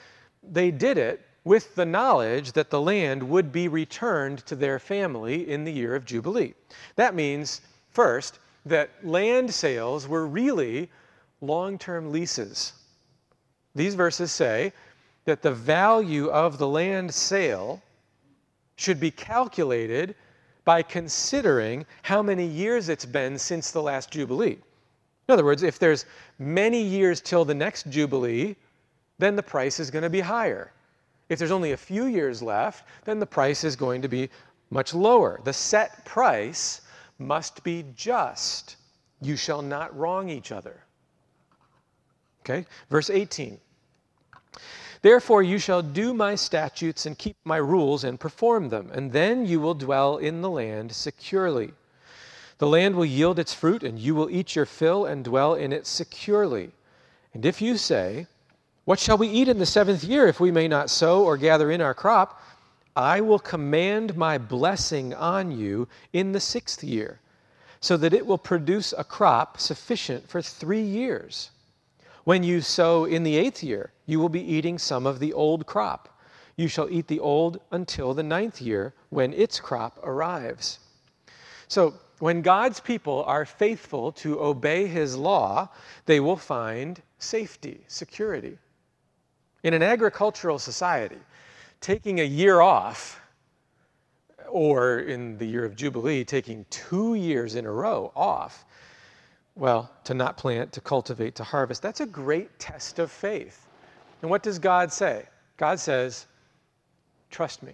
they 0.44 0.72
did 0.72 0.98
it 0.98 1.26
with 1.44 1.76
the 1.76 1.86
knowledge 1.86 2.52
that 2.54 2.70
the 2.70 2.82
land 2.82 3.24
would 3.24 3.52
be 3.52 3.68
returned 3.68 4.40
to 4.46 4.56
their 4.56 4.80
family 4.80 5.50
in 5.50 5.64
the 5.64 5.72
year 5.72 5.96
of 5.96 6.06
Jubilee. 6.06 6.54
That 6.96 7.16
means, 7.16 7.62
first, 7.92 8.40
that 8.66 8.90
land 9.04 9.54
sales 9.54 10.08
were 10.08 10.28
really 10.28 10.90
long 11.40 11.78
term 11.78 12.12
leases. 12.12 12.74
These 13.76 13.96
verses 13.96 14.32
say 14.32 14.74
that 15.26 15.42
the 15.42 15.52
value 15.52 16.28
of 16.30 16.58
the 16.58 16.68
land 16.68 17.14
sale 17.14 17.82
should 18.76 19.00
be 19.00 19.12
calculated 19.12 20.16
by 20.66 20.82
considering 20.82 21.86
how 22.02 22.22
many 22.22 22.46
years 22.46 22.90
it's 22.90 23.06
been 23.06 23.38
since 23.38 23.72
the 23.72 23.82
last 23.82 24.12
Jubilee. 24.12 24.58
In 25.28 25.34
other 25.34 25.44
words, 25.44 25.64
if 25.64 25.78
there's 25.78 26.06
many 26.40 26.82
years 26.82 27.20
till 27.20 27.44
the 27.44 27.54
next 27.54 27.90
Jubilee, 27.90 28.56
then 29.20 29.36
the 29.36 29.44
price 29.44 29.80
is 29.80 29.92
going 29.92 30.04
to 30.04 30.10
be 30.10 30.22
higher. 30.22 30.72
If 31.30 31.40
there's 31.40 31.52
only 31.52 31.74
a 31.74 31.78
few 31.78 32.06
years 32.06 32.42
left, 32.42 32.86
then 33.04 33.20
the 33.20 33.26
price 33.26 33.64
is 33.64 33.76
going 33.76 34.02
to 34.02 34.08
be 34.08 34.30
much 34.70 34.94
lower. 34.94 35.42
The 35.44 35.54
set 35.54 36.06
price 36.06 36.82
must 37.20 37.64
be 37.64 37.86
just. 37.96 38.78
You 39.22 39.36
shall 39.36 39.62
not 39.62 39.98
wrong 39.98 40.30
each 40.30 40.52
other. 40.52 40.84
Okay? 42.42 42.66
Verse 42.90 43.10
18. 43.10 43.60
Therefore, 45.02 45.44
you 45.44 45.60
shall 45.60 45.82
do 45.82 46.14
my 46.14 46.36
statutes 46.36 47.06
and 47.06 47.18
keep 47.18 47.36
my 47.44 47.58
rules 47.58 48.04
and 48.04 48.20
perform 48.20 48.70
them, 48.70 48.90
and 48.94 49.12
then 49.12 49.46
you 49.46 49.60
will 49.60 49.74
dwell 49.74 50.18
in 50.18 50.42
the 50.42 50.50
land 50.50 50.92
securely. 50.92 51.74
The 52.60 52.68
land 52.68 52.96
will 52.96 53.06
yield 53.06 53.38
its 53.38 53.54
fruit, 53.54 53.84
and 53.84 54.00
you 54.00 54.16
will 54.16 54.30
eat 54.30 54.56
your 54.56 54.66
fill 54.66 55.06
and 55.06 55.24
dwell 55.24 55.54
in 55.54 55.72
it 55.72 55.86
securely. 55.86 56.72
And 57.34 57.46
if 57.46 57.62
you 57.62 57.78
say, 57.78 58.26
What 58.86 59.00
shall 59.00 59.18
we 59.18 59.28
eat 59.28 59.48
in 59.48 59.60
the 59.60 59.66
seventh 59.66 60.04
year 60.04 60.28
if 60.28 60.40
we 60.40 60.52
may 60.52 60.68
not 60.68 60.90
sow 60.90 61.24
or 61.24 61.38
gather 61.38 61.70
in 61.70 61.82
our 61.82 61.94
crop? 61.94 62.42
I 62.96 63.22
will 63.22 63.38
command 63.38 64.18
my 64.18 64.40
blessing 64.40 65.14
on 65.14 65.52
you 65.52 65.88
in 66.14 66.32
the 66.32 66.40
sixth 66.40 66.84
year, 66.84 67.20
so 67.80 67.96
that 67.96 68.14
it 68.14 68.26
will 68.26 68.40
produce 68.40 68.92
a 68.98 69.04
crop 69.04 69.60
sufficient 69.60 70.28
for 70.28 70.42
three 70.42 70.82
years. 70.82 71.52
When 72.24 72.42
you 72.42 72.62
sow 72.62 73.06
in 73.06 73.22
the 73.22 73.38
eighth 73.38 73.64
year, 73.64 73.92
you 74.08 74.20
will 74.20 74.30
be 74.30 74.42
eating 74.42 74.80
some 74.80 75.06
of 75.06 75.20
the 75.20 75.32
old 75.32 75.68
crop. 75.68 76.10
You 76.56 76.68
shall 76.68 76.90
eat 76.90 77.08
the 77.08 77.20
old 77.20 77.62
until 77.70 78.16
the 78.16 78.24
ninth 78.24 78.60
year, 78.62 78.96
when 79.10 79.32
its 79.32 79.60
crop 79.60 80.00
arrives. 80.04 80.80
So, 81.68 81.94
when 82.20 82.42
God's 82.42 82.80
people 82.80 83.24
are 83.26 83.46
faithful 83.46 84.12
to 84.14 84.42
obey 84.42 84.88
his 84.88 85.16
law, 85.16 85.70
they 86.06 86.20
will 86.20 86.38
find 86.38 87.02
safety, 87.20 87.84
security. 87.88 88.58
In 89.64 89.74
an 89.74 89.84
agricultural 89.84 90.60
society, 90.60 91.20
taking 91.80 92.20
a 92.20 92.24
year 92.24 92.62
off, 92.62 93.22
or 94.50 95.00
in 95.00 95.38
the 95.38 95.46
year 95.46 95.66
of 95.66 95.76
Jubilee, 95.76 96.24
taking 96.24 96.66
two 96.70 97.16
years 97.16 97.56
in 97.56 97.66
a 97.66 97.72
row 97.72 98.12
off, 98.16 98.66
well, 99.56 99.92
to 100.04 100.14
not 100.14 100.38
plant, 100.38 100.72
to 100.74 100.82
cultivate, 100.82 101.36
to 101.36 101.44
harvest, 101.44 101.82
that's 101.82 102.00
a 102.00 102.06
great 102.06 102.58
test 102.60 103.00
of 103.00 103.12
faith. 103.12 103.68
And 104.22 104.32
what 104.32 104.44
does 104.44 104.60
God 104.60 104.92
say? 104.92 105.26
God 105.58 105.80
says, 105.80 106.26
Trust 107.30 107.62
me. 107.62 107.74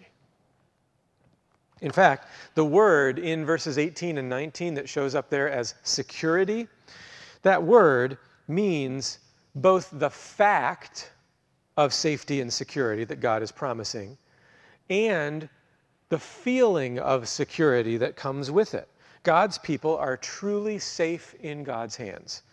In 1.83 1.91
fact, 1.91 2.29
the 2.55 2.63
word 2.63 3.19
in 3.19 3.45
verses 3.45 3.77
18 3.77 4.17
and 4.17 4.29
19 4.29 4.73
that 4.75 4.87
shows 4.87 5.15
up 5.15 5.29
there 5.29 5.49
as 5.49 5.75
security, 5.83 6.69
that 7.41 7.61
word 7.61 8.17
means 8.47 9.19
both 9.53 9.89
the 9.91 10.09
fact 10.09 11.11
of 11.75 11.93
safety 11.93 12.39
and 12.39 12.51
security 12.51 13.03
that 13.03 13.19
God 13.19 13.43
is 13.43 13.51
promising 13.51 14.17
and 14.89 15.49
the 16.07 16.17
feeling 16.17 16.99
of 16.99 17.27
security 17.27 17.97
that 17.97 18.15
comes 18.15 18.49
with 18.49 18.73
it. 18.73 18.87
God's 19.23 19.57
people 19.57 19.97
are 19.97 20.15
truly 20.15 20.79
safe 20.79 21.35
in 21.41 21.65
God's 21.65 21.97
hands. 21.97 22.43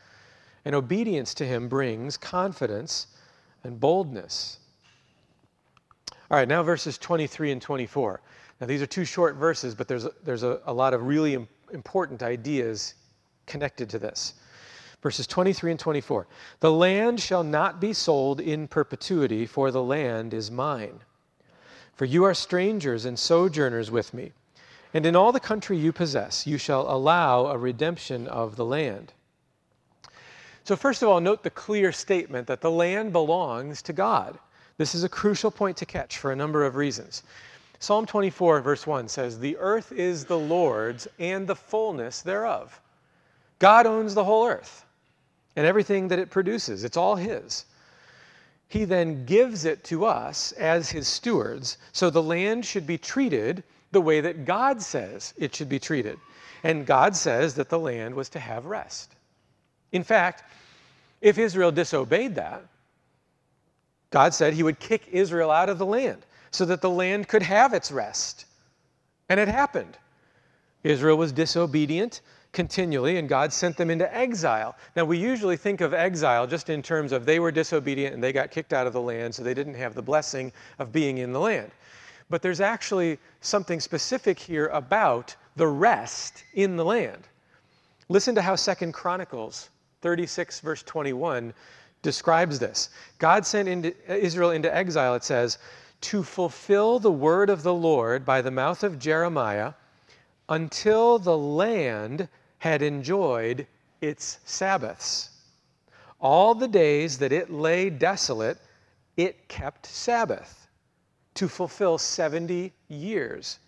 And 0.65 0.75
obedience 0.75 1.35
to 1.35 1.47
Him 1.47 1.69
brings 1.69 2.17
confidence 2.17 3.07
and 3.63 3.79
boldness. 3.79 4.59
All 6.31 6.37
right, 6.37 6.49
now 6.49 6.65
verses 6.65 6.99
23 6.99 7.53
and 7.53 7.63
24. 7.63 8.21
Now, 8.61 8.67
these 8.67 8.83
are 8.83 8.87
two 8.87 9.05
short 9.05 9.37
verses, 9.37 9.75
but 9.75 9.89
there's, 9.89 10.05
a, 10.05 10.13
there's 10.23 10.43
a, 10.43 10.61
a 10.67 10.73
lot 10.73 10.93
of 10.93 11.03
really 11.03 11.47
important 11.73 12.23
ideas 12.23 12.95
connected 13.47 13.89
to 13.91 13.99
this. 13.99 14.35
Verses 15.03 15.27
23 15.27 15.71
and 15.71 15.81
24. 15.81 16.27
The 16.61 16.71
land 16.71 17.21
shall 17.21 17.43
not 17.43 17.81
be 17.81 17.95
sold 17.95 18.39
in 18.39 18.69
perpetuity, 18.69 19.47
for 19.47 19.71
the 19.71 19.83
land 19.83 20.35
is 20.35 20.51
mine. 20.51 21.01
For 21.95 22.05
you 22.05 22.25
are 22.25 22.35
strangers 22.35 23.07
and 23.07 23.19
sojourners 23.19 23.91
with 23.91 24.13
me, 24.13 24.33
and 24.93 25.07
in 25.07 25.17
all 25.17 25.33
the 25.33 25.41
country 25.41 25.79
you 25.79 25.93
possess, 25.93 26.47
you 26.47 26.59
shall 26.59 26.91
allow 26.91 27.47
a 27.47 27.57
redemption 27.57 28.27
of 28.29 28.57
the 28.57 28.65
land. 28.65 29.15
So, 30.65 30.77
first 30.77 31.03
of 31.03 31.09
all, 31.09 31.21
note 31.21 31.43
the 31.43 31.51
clear 31.51 31.93
statement 31.93 32.47
that 32.47 32.61
the 32.61 32.71
land 32.71 33.13
belongs 33.13 33.81
to 33.83 33.93
God. 33.95 34.39
This 34.77 34.95
is 34.95 35.05
a 35.05 35.09
crucial 35.09 35.51
point 35.51 35.77
to 35.79 35.87
catch 35.87 36.19
for 36.19 36.33
a 36.33 36.37
number 36.37 36.65
of 36.65 36.77
reasons. 36.77 37.23
Psalm 37.83 38.05
24, 38.05 38.61
verse 38.61 38.87
1 38.87 39.09
says, 39.09 39.39
The 39.39 39.57
earth 39.57 39.91
is 39.91 40.27
the 40.27 40.39
Lord's 40.39 41.09
and 41.19 41.47
the 41.47 41.57
fullness 41.57 42.21
thereof. 42.21 42.79
God 43.59 43.87
owns 43.87 44.15
the 44.15 44.23
whole 44.23 44.47
earth 44.47 44.85
and 45.57 45.67
everything 45.67 46.07
that 46.09 46.19
it 46.19 46.31
produces, 46.31 46.85
it's 46.85 46.99
all 46.99 47.17
His. 47.17 47.65
He 48.69 48.85
then 48.85 49.25
gives 49.25 49.65
it 49.65 49.83
to 49.85 50.05
us 50.05 50.53
as 50.53 50.91
His 50.91 51.09
stewards, 51.09 51.79
so 51.93 52.11
the 52.11 52.23
land 52.23 52.67
should 52.67 52.87
be 52.87 52.99
treated 52.99 53.65
the 53.93 54.01
way 54.01 54.21
that 54.21 54.45
God 54.45 54.83
says 54.83 55.33
it 55.39 55.55
should 55.55 55.71
be 55.71 55.79
treated. 55.79 56.19
And 56.63 56.87
God 56.87 57.17
says 57.17 57.55
that 57.55 57.71
the 57.71 57.79
land 57.79 58.15
was 58.15 58.29
to 58.29 58.39
have 58.39 58.67
rest. 58.67 59.15
In 59.91 60.05
fact, 60.05 60.45
if 61.23 61.39
Israel 61.39 61.73
disobeyed 61.73 62.35
that, 62.35 62.63
God 64.11 64.35
said 64.35 64.53
He 64.53 64.63
would 64.63 64.79
kick 64.79 65.09
Israel 65.11 65.51
out 65.51 65.71
of 65.71 65.79
the 65.79 65.87
land 65.87 66.27
so 66.51 66.65
that 66.65 66.81
the 66.81 66.91
land 66.91 67.29
could 67.29 67.43
have 67.43 67.73
its 67.73 67.91
rest. 67.93 68.47
And 69.29 69.39
it 69.39 69.49
happened. 69.49 69.97
Israel 70.83 71.17
was 71.17 71.33
disobedient 71.33 72.21
continually, 72.53 73.19
and 73.19 73.29
God 73.29 73.53
sent 73.53 73.77
them 73.77 73.91
into 73.91 74.13
exile. 74.17 74.75
Now, 74.97 75.05
we 75.05 75.19
usually 75.19 75.57
think 75.57 75.81
of 75.81 75.95
exile 75.95 76.47
just 76.47 76.69
in 76.69 76.83
terms 76.83 77.13
of 77.13 77.25
they 77.25 77.39
were 77.39 77.53
disobedient 77.53 78.15
and 78.15 78.23
they 78.23 78.33
got 78.33 78.51
kicked 78.51 78.73
out 78.73 78.87
of 78.87 78.93
the 78.93 79.01
land, 79.01 79.35
so 79.35 79.43
they 79.43 79.55
didn't 79.55 79.75
have 79.75 79.95
the 79.95 80.03
blessing 80.03 80.53
of 80.79 80.93
being 80.93 81.19
in 81.19 81.33
the 81.33 81.41
land. 81.41 81.71
But 82.29 82.43
there's 82.43 82.61
actually 82.61 83.19
something 83.41 83.81
specific 83.81 84.39
here 84.39 84.67
about 84.69 85.35
the 85.57 85.67
rest 85.67 86.45
in 86.55 86.77
the 86.77 86.85
land. 86.85 87.29
Listen 88.09 88.35
to 88.35 88.43
how 88.43 88.57
Second 88.57 88.93
Chronicles 88.93 89.69
36, 90.01 90.61
verse 90.61 90.83
21, 90.83 91.53
describes 92.03 92.59
this. 92.59 92.89
God 93.19 93.45
sent 93.45 93.69
into 93.69 93.95
Israel 94.09 94.51
into 94.51 94.75
exile, 94.75 95.15
it 95.15 95.23
says, 95.23 95.59
to 96.01 96.23
fulfill 96.23 96.99
the 96.99 97.13
word 97.13 97.51
of 97.51 97.63
the 97.63 97.75
Lord 97.75 98.25
by 98.25 98.41
the 98.41 98.51
mouth 98.51 98.83
of 98.83 98.99
Jeremiah 98.99 99.75
until 100.49 101.19
the 101.19 101.37
land 101.37 102.29
had 102.59 102.83
enjoyed 102.83 103.67
its 104.01 104.39
Sabbaths. 104.45 105.31
All 106.21 106.55
the 106.55 106.69
days 106.69 107.19
that 107.19 107.33
it 107.33 107.51
lay 107.51 107.91
desolate, 107.91 108.59
it 109.17 109.49
kept 109.49 109.87
Sabbath 109.87 110.69
to 111.35 111.49
fulfill 111.49 111.99
70 111.99 112.73
years. 112.89 113.59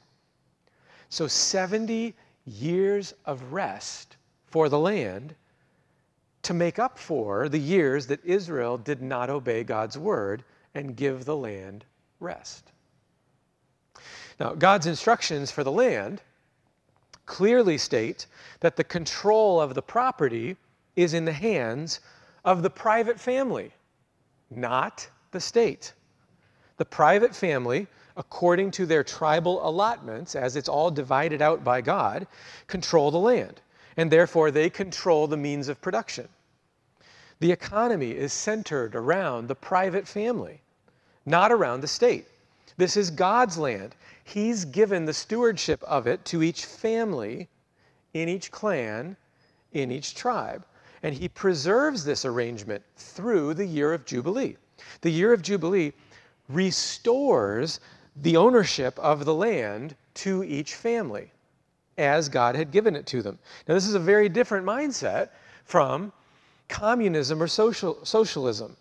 So, 1.09 1.27
70 1.27 2.15
years 2.47 3.15
of 3.25 3.53
rest 3.53 4.17
for 4.47 4.69
the 4.69 4.79
land 4.79 5.35
to 6.43 6.55
make 6.55 6.79
up 6.79 6.99
for 6.99 7.49
the 7.49 7.59
years 7.59 8.07
that 8.09 8.25
Israel 8.25 8.77
did 8.77 9.01
not 9.01 9.31
obey 9.31 9.63
God's 9.63 9.97
word 9.97 10.45
and 10.75 10.97
give 10.97 11.25
the 11.25 11.37
land 11.37 11.85
rest. 12.23 12.73
Now, 14.41 14.55
God's 14.55 14.87
instructions 14.87 15.51
for 15.51 15.65
the 15.65 15.73
land 15.73 16.23
clearly 17.27 17.79
state 17.79 18.27
that 18.61 18.77
the 18.77 18.85
control 18.85 19.61
of 19.61 19.75
the 19.75 19.83
property 19.83 20.57
is 20.97 21.15
in 21.15 21.25
the 21.25 21.33
hands 21.33 22.01
of 22.45 22.63
the 22.63 22.71
private 22.71 23.19
family, 23.19 23.71
not 24.51 25.09
the 25.31 25.41
state. 25.41 25.93
The 26.77 26.85
private 26.85 27.35
family, 27.35 27.87
according 28.17 28.73
to 28.73 28.87
their 28.87 29.05
tribal 29.05 29.67
allotments, 29.67 30.35
as 30.35 30.57
it's 30.57 30.69
all 30.69 30.91
divided 30.91 31.41
out 31.41 31.63
by 31.63 31.81
God, 31.81 32.27
control 32.67 33.11
the 33.11 33.19
land, 33.19 33.61
and 33.97 34.11
therefore 34.11 34.51
they 34.51 34.69
control 34.69 35.27
the 35.27 35.37
means 35.37 35.69
of 35.69 35.81
production. 35.81 36.29
The 37.41 37.53
economy 37.53 38.11
is 38.11 38.33
centered 38.33 38.95
around 38.95 39.47
the 39.47 39.55
private 39.55 40.07
family 40.07 40.61
not 41.27 41.53
around 41.53 41.81
the 41.81 41.89
state. 41.89 42.27
This 42.77 42.97
is 42.97 43.11
God's 43.11 43.59
land. 43.59 43.95
He's 44.25 44.65
given 44.65 45.05
the 45.05 45.13
stewardship 45.13 45.83
of 45.85 46.07
it 46.07 46.25
to 46.27 46.43
each 46.43 46.65
family, 46.65 47.49
in 48.15 48.29
each 48.29 48.51
clan, 48.51 49.17
in 49.73 49.91
each 49.91 50.15
tribe. 50.15 50.65
And 51.03 51.15
He 51.15 51.29
preserves 51.29 52.05
this 52.05 52.25
arrangement 52.25 52.83
through 52.97 53.55
the 53.55 53.67
year 53.67 53.93
of 53.93 54.05
Jubilee. 54.05 54.57
The 55.01 55.11
year 55.11 55.33
of 55.33 55.43
Jubilee 55.43 55.93
restores 56.49 57.81
the 58.17 58.37
ownership 58.37 58.99
of 58.99 59.25
the 59.25 59.35
land 59.35 59.97
to 60.15 60.45
each 60.45 60.75
family 60.75 61.31
as 61.99 62.29
God 62.29 62.55
had 62.55 62.71
given 62.71 62.97
it 62.97 63.07
to 63.07 63.23
them. 63.23 63.39
Now, 63.67 63.75
this 63.75 63.87
is 63.87 63.95
a 63.95 63.99
very 63.99 64.29
different 64.29 64.67
mindset 64.67 65.31
from 65.65 66.13
communism 66.69 67.43
or 67.43 67.47
social, 67.47 68.05
socialism. 68.05 68.77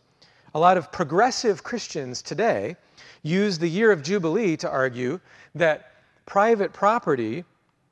A 0.54 0.60
lot 0.60 0.78
of 0.78 0.92
progressive 0.92 1.64
Christians 1.64 2.22
today 2.22 2.76
use 3.24 3.58
the 3.58 3.70
year 3.70 3.92
of 3.92 4.04
Jubilee 4.04 4.58
to 4.58 4.70
argue 4.70 5.20
that 5.56 5.94
private 6.26 6.74
property 6.74 7.46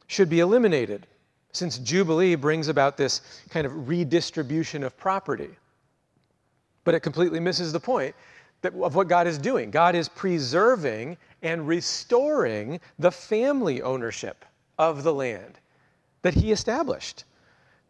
should 0.08 0.30
be 0.30 0.40
eliminated, 0.40 1.08
since 1.52 1.78
Jubilee 1.78 2.36
brings 2.36 2.68
about 2.68 2.98
this 2.98 3.22
kind 3.50 3.66
of 3.66 3.88
redistribution 3.88 4.84
of 4.84 4.98
property. 4.98 5.50
But 6.84 6.96
it 6.96 7.02
completely 7.02 7.40
misses 7.40 7.72
the 7.72 7.80
point 7.80 8.16
that, 8.62 8.74
of 8.74 8.96
what 8.96 9.08
God 9.08 9.28
is 9.28 9.38
doing. 9.38 9.72
God 9.72 9.96
is 9.96 10.10
preserving 10.10 11.18
and 11.42 11.68
restoring 11.68 12.80
the 12.98 13.12
family 13.12 13.82
ownership 13.82 14.44
of 14.78 15.04
the 15.04 15.14
land 15.14 15.60
that 16.24 16.34
He 16.34 16.52
established. 16.52 17.24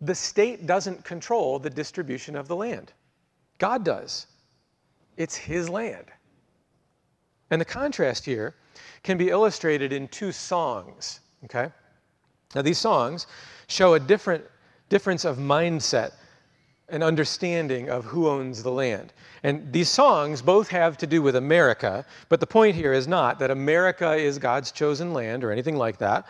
The 0.01 0.15
state 0.15 0.67
doesn't 0.67 1.03
control 1.03 1.59
the 1.59 1.69
distribution 1.69 2.35
of 2.35 2.47
the 2.47 2.55
land, 2.55 2.93
God 3.57 3.83
does. 3.83 4.27
It's 5.19 5.35
His 5.35 5.69
land. 5.69 6.05
And 7.51 7.61
the 7.61 7.65
contrast 7.65 8.25
here 8.25 8.55
can 9.03 9.17
be 9.17 9.29
illustrated 9.29 9.93
in 9.93 10.07
two 10.07 10.31
songs, 10.31 11.19
okay? 11.45 11.71
Now, 12.55 12.63
these 12.63 12.77
songs 12.79 13.27
show 13.67 13.93
a 13.93 13.99
different 13.99 14.43
difference 14.87 15.25
of 15.25 15.37
mindset 15.37 16.13
and 16.87 17.03
understanding 17.03 17.89
of 17.89 18.05
who 18.05 18.27
owns 18.27 18.63
the 18.63 18.71
land. 18.71 19.13
And 19.43 19.71
these 19.71 19.89
songs 19.89 20.41
both 20.41 20.69
have 20.69 20.97
to 20.97 21.07
do 21.07 21.21
with 21.21 21.35
America, 21.35 22.05
but 22.29 22.39
the 22.39 22.47
point 22.47 22.75
here 22.75 22.93
is 22.93 23.07
not 23.07 23.39
that 23.39 23.51
America 23.51 24.13
is 24.13 24.39
God's 24.39 24.71
chosen 24.71 25.13
land 25.13 25.43
or 25.43 25.51
anything 25.51 25.75
like 25.75 25.97
that. 25.99 26.25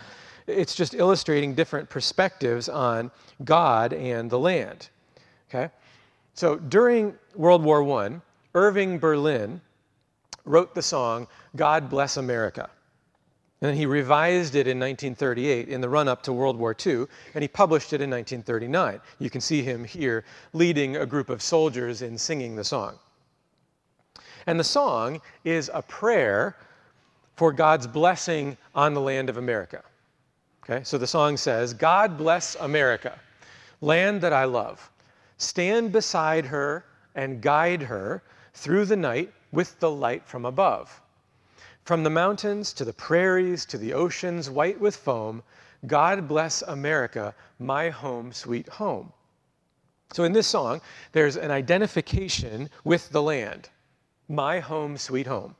It's 0.47 0.75
just 0.75 0.95
illustrating 0.95 1.53
different 1.53 1.89
perspectives 1.89 2.67
on 2.67 3.11
God 3.45 3.93
and 3.93 4.29
the 4.29 4.39
land. 4.39 4.89
Okay? 5.49 5.71
So 6.33 6.57
during 6.57 7.13
World 7.35 7.63
War 7.63 7.83
I, 8.03 8.19
Irving 8.55 8.99
Berlin 8.99 9.61
wrote 10.45 10.73
the 10.73 10.81
song, 10.81 11.27
God 11.55 11.89
Bless 11.89 12.17
America. 12.17 12.69
And 13.61 13.75
he 13.75 13.85
revised 13.85 14.55
it 14.55 14.67
in 14.67 14.79
1938 14.79 15.67
in 15.67 15.81
the 15.81 15.89
run 15.89 16.07
up 16.07 16.23
to 16.23 16.33
World 16.33 16.57
War 16.57 16.75
II, 16.85 17.05
and 17.33 17.41
he 17.41 17.47
published 17.47 17.91
it 17.91 18.01
in 18.01 18.09
1939. 18.09 19.01
You 19.19 19.29
can 19.29 19.41
see 19.41 19.61
him 19.61 19.83
here 19.83 20.23
leading 20.53 20.95
a 20.95 21.05
group 21.05 21.29
of 21.29 21.41
soldiers 21.41 22.01
in 22.01 22.17
singing 22.17 22.55
the 22.55 22.63
song. 22.63 22.97
And 24.47 24.59
the 24.59 24.63
song 24.63 25.21
is 25.43 25.69
a 25.73 25.81
prayer 25.81 26.55
for 27.35 27.51
God's 27.51 27.85
blessing 27.85 28.57
on 28.73 28.93
the 28.93 29.01
land 29.01 29.29
of 29.29 29.37
America. 29.37 29.83
Okay, 30.63 30.83
so 30.83 30.97
the 30.97 31.07
song 31.07 31.35
says, 31.35 31.73
God 31.73 32.17
bless 32.17 32.55
America, 32.55 33.19
land 33.81 34.21
that 34.21 34.33
I 34.33 34.45
love. 34.45 34.89
Stand 35.37 35.91
beside 35.91 36.45
her 36.45 36.85
and 37.15 37.41
guide 37.41 37.81
her 37.81 38.23
through 38.53 38.85
the 38.85 38.95
night 38.95 39.31
with 39.51 39.79
the 39.79 39.91
light 39.91 40.25
from 40.25 40.45
above. 40.45 41.01
From 41.83 42.03
the 42.03 42.09
mountains 42.09 42.73
to 42.73 42.85
the 42.85 42.93
prairies 42.93 43.65
to 43.65 43.77
the 43.77 43.93
oceans 43.93 44.49
white 44.49 44.79
with 44.79 44.95
foam, 44.95 45.41
God 45.87 46.27
bless 46.27 46.61
America, 46.63 47.33
my 47.57 47.89
home, 47.89 48.31
sweet 48.31 48.67
home. 48.69 49.11
So 50.11 50.23
in 50.23 50.33
this 50.33 50.47
song, 50.47 50.81
there's 51.11 51.37
an 51.37 51.51
identification 51.51 52.69
with 52.83 53.09
the 53.09 53.21
land, 53.21 53.69
my 54.27 54.59
home, 54.59 54.97
sweet 54.97 55.27
home. 55.27 55.55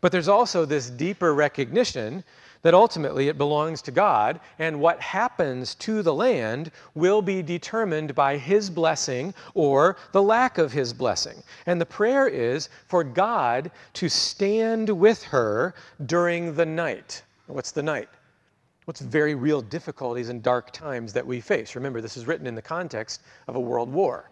But 0.00 0.12
there's 0.12 0.28
also 0.28 0.64
this 0.64 0.90
deeper 0.90 1.34
recognition 1.34 2.24
that 2.66 2.74
ultimately 2.74 3.28
it 3.28 3.38
belongs 3.38 3.80
to 3.80 3.92
God, 3.92 4.40
and 4.58 4.80
what 4.80 5.00
happens 5.00 5.76
to 5.76 6.02
the 6.02 6.12
land 6.12 6.72
will 6.96 7.22
be 7.22 7.40
determined 7.40 8.12
by 8.12 8.36
His 8.36 8.68
blessing 8.68 9.32
or 9.54 9.96
the 10.10 10.20
lack 10.20 10.58
of 10.58 10.72
His 10.72 10.92
blessing. 10.92 11.40
And 11.66 11.80
the 11.80 11.86
prayer 11.86 12.26
is 12.26 12.68
for 12.88 13.04
God 13.04 13.70
to 13.92 14.08
stand 14.08 14.90
with 14.90 15.22
her 15.22 15.76
during 16.06 16.56
the 16.56 16.66
night. 16.66 17.22
What's 17.46 17.70
the 17.70 17.84
night? 17.84 18.08
What's 18.86 19.00
very 19.00 19.36
real 19.36 19.62
difficulties 19.62 20.28
and 20.28 20.42
dark 20.42 20.72
times 20.72 21.12
that 21.12 21.24
we 21.24 21.40
face? 21.40 21.76
Remember, 21.76 22.00
this 22.00 22.16
is 22.16 22.26
written 22.26 22.48
in 22.48 22.56
the 22.56 22.62
context 22.62 23.22
of 23.46 23.54
a 23.54 23.60
world 23.60 23.92
war. 23.92 24.28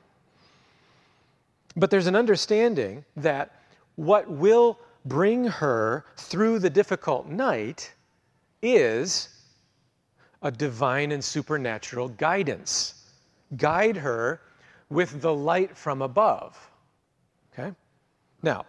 But 1.77 1.89
there's 1.89 2.09
an 2.09 2.17
understanding 2.17 3.05
that 3.17 3.61
what 3.95 4.29
will 4.29 4.81
bring 5.05 5.45
her 5.45 6.05
through 6.17 6.59
the 6.59 6.71
difficult 6.71 7.29
night 7.29 7.93
is 8.65 9.29
a 10.43 10.51
divine 10.51 11.13
and 11.13 11.23
supernatural 11.23 12.09
guidance. 12.09 13.11
Guide 13.57 13.97
her 13.97 14.41
with 14.91 15.21
the 15.21 15.33
light 15.33 15.77
from 15.77 16.03
above. 16.03 16.59
Okay? 17.53 17.73
Now, 18.43 18.67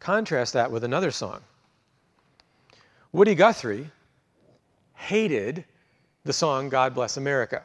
contrast 0.00 0.52
that 0.54 0.70
with 0.70 0.84
another 0.84 1.10
song. 1.10 1.40
Woody 3.12 3.34
Guthrie 3.34 3.90
hated 4.94 5.64
the 6.24 6.32
song 6.32 6.68
God 6.68 6.94
Bless 6.94 7.16
America. 7.16 7.62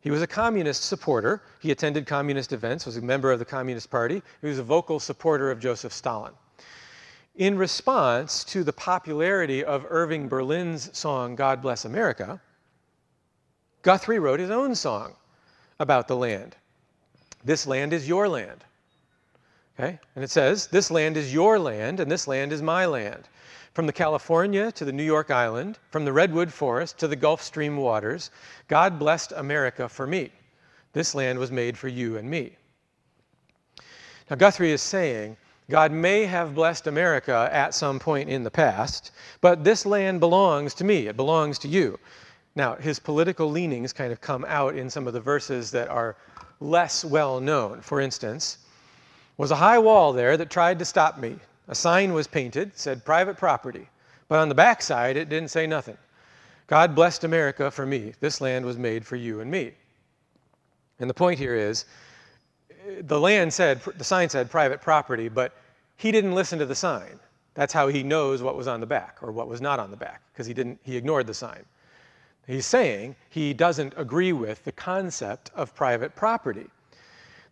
He 0.00 0.10
was 0.10 0.22
a 0.22 0.26
communist 0.26 0.84
supporter. 0.84 1.42
He 1.60 1.70
attended 1.70 2.06
communist 2.06 2.52
events, 2.52 2.86
was 2.86 2.96
a 2.96 3.02
member 3.02 3.30
of 3.30 3.38
the 3.38 3.44
Communist 3.44 3.90
Party. 3.90 4.22
He 4.40 4.48
was 4.48 4.58
a 4.58 4.62
vocal 4.62 4.98
supporter 4.98 5.50
of 5.50 5.60
Joseph 5.60 5.92
Stalin. 5.92 6.32
In 7.36 7.56
response 7.56 8.44
to 8.44 8.64
the 8.64 8.72
popularity 8.72 9.64
of 9.64 9.86
Irving 9.88 10.28
Berlin's 10.28 10.96
song, 10.96 11.36
God 11.36 11.62
Bless 11.62 11.84
America, 11.84 12.40
Guthrie 13.82 14.18
wrote 14.18 14.40
his 14.40 14.50
own 14.50 14.74
song 14.74 15.14
about 15.78 16.08
the 16.08 16.16
land. 16.16 16.56
This 17.44 17.66
land 17.66 17.92
is 17.92 18.08
your 18.08 18.28
land. 18.28 18.64
Okay? 19.78 19.98
And 20.14 20.22
it 20.24 20.30
says, 20.30 20.66
This 20.66 20.90
land 20.90 21.16
is 21.16 21.32
your 21.32 21.58
land, 21.58 22.00
and 22.00 22.10
this 22.10 22.28
land 22.28 22.52
is 22.52 22.60
my 22.60 22.84
land. 22.84 23.28
From 23.72 23.86
the 23.86 23.92
California 23.92 24.72
to 24.72 24.84
the 24.84 24.92
New 24.92 25.04
York 25.04 25.30
Island, 25.30 25.78
from 25.90 26.04
the 26.04 26.12
Redwood 26.12 26.52
Forest 26.52 26.98
to 26.98 27.08
the 27.08 27.16
Gulf 27.16 27.40
Stream 27.40 27.76
waters, 27.76 28.30
God 28.68 28.98
blessed 28.98 29.32
America 29.36 29.88
for 29.88 30.06
me. 30.06 30.30
This 30.92 31.14
land 31.14 31.38
was 31.38 31.52
made 31.52 31.78
for 31.78 31.88
you 31.88 32.18
and 32.18 32.28
me. 32.28 32.56
Now, 34.28 34.36
Guthrie 34.36 34.72
is 34.72 34.82
saying 34.82 35.36
God 35.70 35.92
may 35.92 36.26
have 36.26 36.54
blessed 36.54 36.86
America 36.88 37.48
at 37.52 37.74
some 37.74 37.98
point 37.98 38.28
in 38.28 38.42
the 38.42 38.50
past, 38.50 39.12
but 39.40 39.64
this 39.64 39.86
land 39.86 40.20
belongs 40.20 40.74
to 40.74 40.84
me, 40.84 41.06
it 41.06 41.16
belongs 41.16 41.58
to 41.60 41.68
you. 41.68 41.98
Now, 42.56 42.74
his 42.74 42.98
political 42.98 43.50
leanings 43.50 43.92
kind 43.92 44.12
of 44.12 44.20
come 44.20 44.44
out 44.48 44.74
in 44.76 44.90
some 44.90 45.06
of 45.06 45.12
the 45.12 45.20
verses 45.20 45.70
that 45.70 45.88
are 45.88 46.16
less 46.58 47.04
well 47.04 47.40
known. 47.40 47.80
For 47.80 48.00
instance, 48.00 48.58
was 49.36 49.52
a 49.52 49.56
high 49.56 49.78
wall 49.78 50.12
there 50.12 50.36
that 50.36 50.50
tried 50.50 50.78
to 50.80 50.84
stop 50.84 51.18
me. 51.18 51.36
A 51.68 51.74
sign 51.74 52.12
was 52.12 52.26
painted, 52.26 52.76
said 52.76 53.04
private 53.04 53.36
property, 53.36 53.88
but 54.28 54.40
on 54.40 54.48
the 54.48 54.54
back 54.54 54.82
side 54.82 55.16
it 55.16 55.28
didn't 55.28 55.50
say 55.50 55.66
nothing. 55.66 55.96
God 56.66 56.94
blessed 56.94 57.24
America 57.24 57.70
for 57.70 57.86
me. 57.86 58.12
This 58.20 58.40
land 58.40 58.64
was 58.64 58.76
made 58.76 59.06
for 59.06 59.16
you 59.16 59.40
and 59.40 59.50
me. 59.50 59.72
And 60.98 61.08
the 61.08 61.14
point 61.14 61.38
here 61.38 61.54
is 61.54 61.84
the 63.02 63.20
land 63.20 63.52
said, 63.52 63.80
the 63.96 64.04
sign 64.04 64.28
said 64.28 64.50
private 64.50 64.80
property, 64.80 65.28
but 65.28 65.52
he 65.96 66.12
didn't 66.12 66.34
listen 66.34 66.58
to 66.58 66.66
the 66.66 66.74
sign. 66.74 67.18
That's 67.54 67.72
how 67.72 67.88
he 67.88 68.02
knows 68.02 68.42
what 68.42 68.56
was 68.56 68.68
on 68.68 68.80
the 68.80 68.86
back 68.86 69.18
or 69.22 69.32
what 69.32 69.48
was 69.48 69.60
not 69.60 69.78
on 69.78 69.90
the 69.90 69.96
back, 69.96 70.22
because 70.32 70.46
he 70.46 70.54
didn't, 70.54 70.78
he 70.82 70.96
ignored 70.96 71.26
the 71.26 71.34
sign. 71.34 71.64
He's 72.46 72.66
saying 72.66 73.16
he 73.28 73.52
doesn't 73.52 73.94
agree 73.96 74.32
with 74.32 74.64
the 74.64 74.72
concept 74.72 75.50
of 75.54 75.74
private 75.74 76.14
property. 76.16 76.66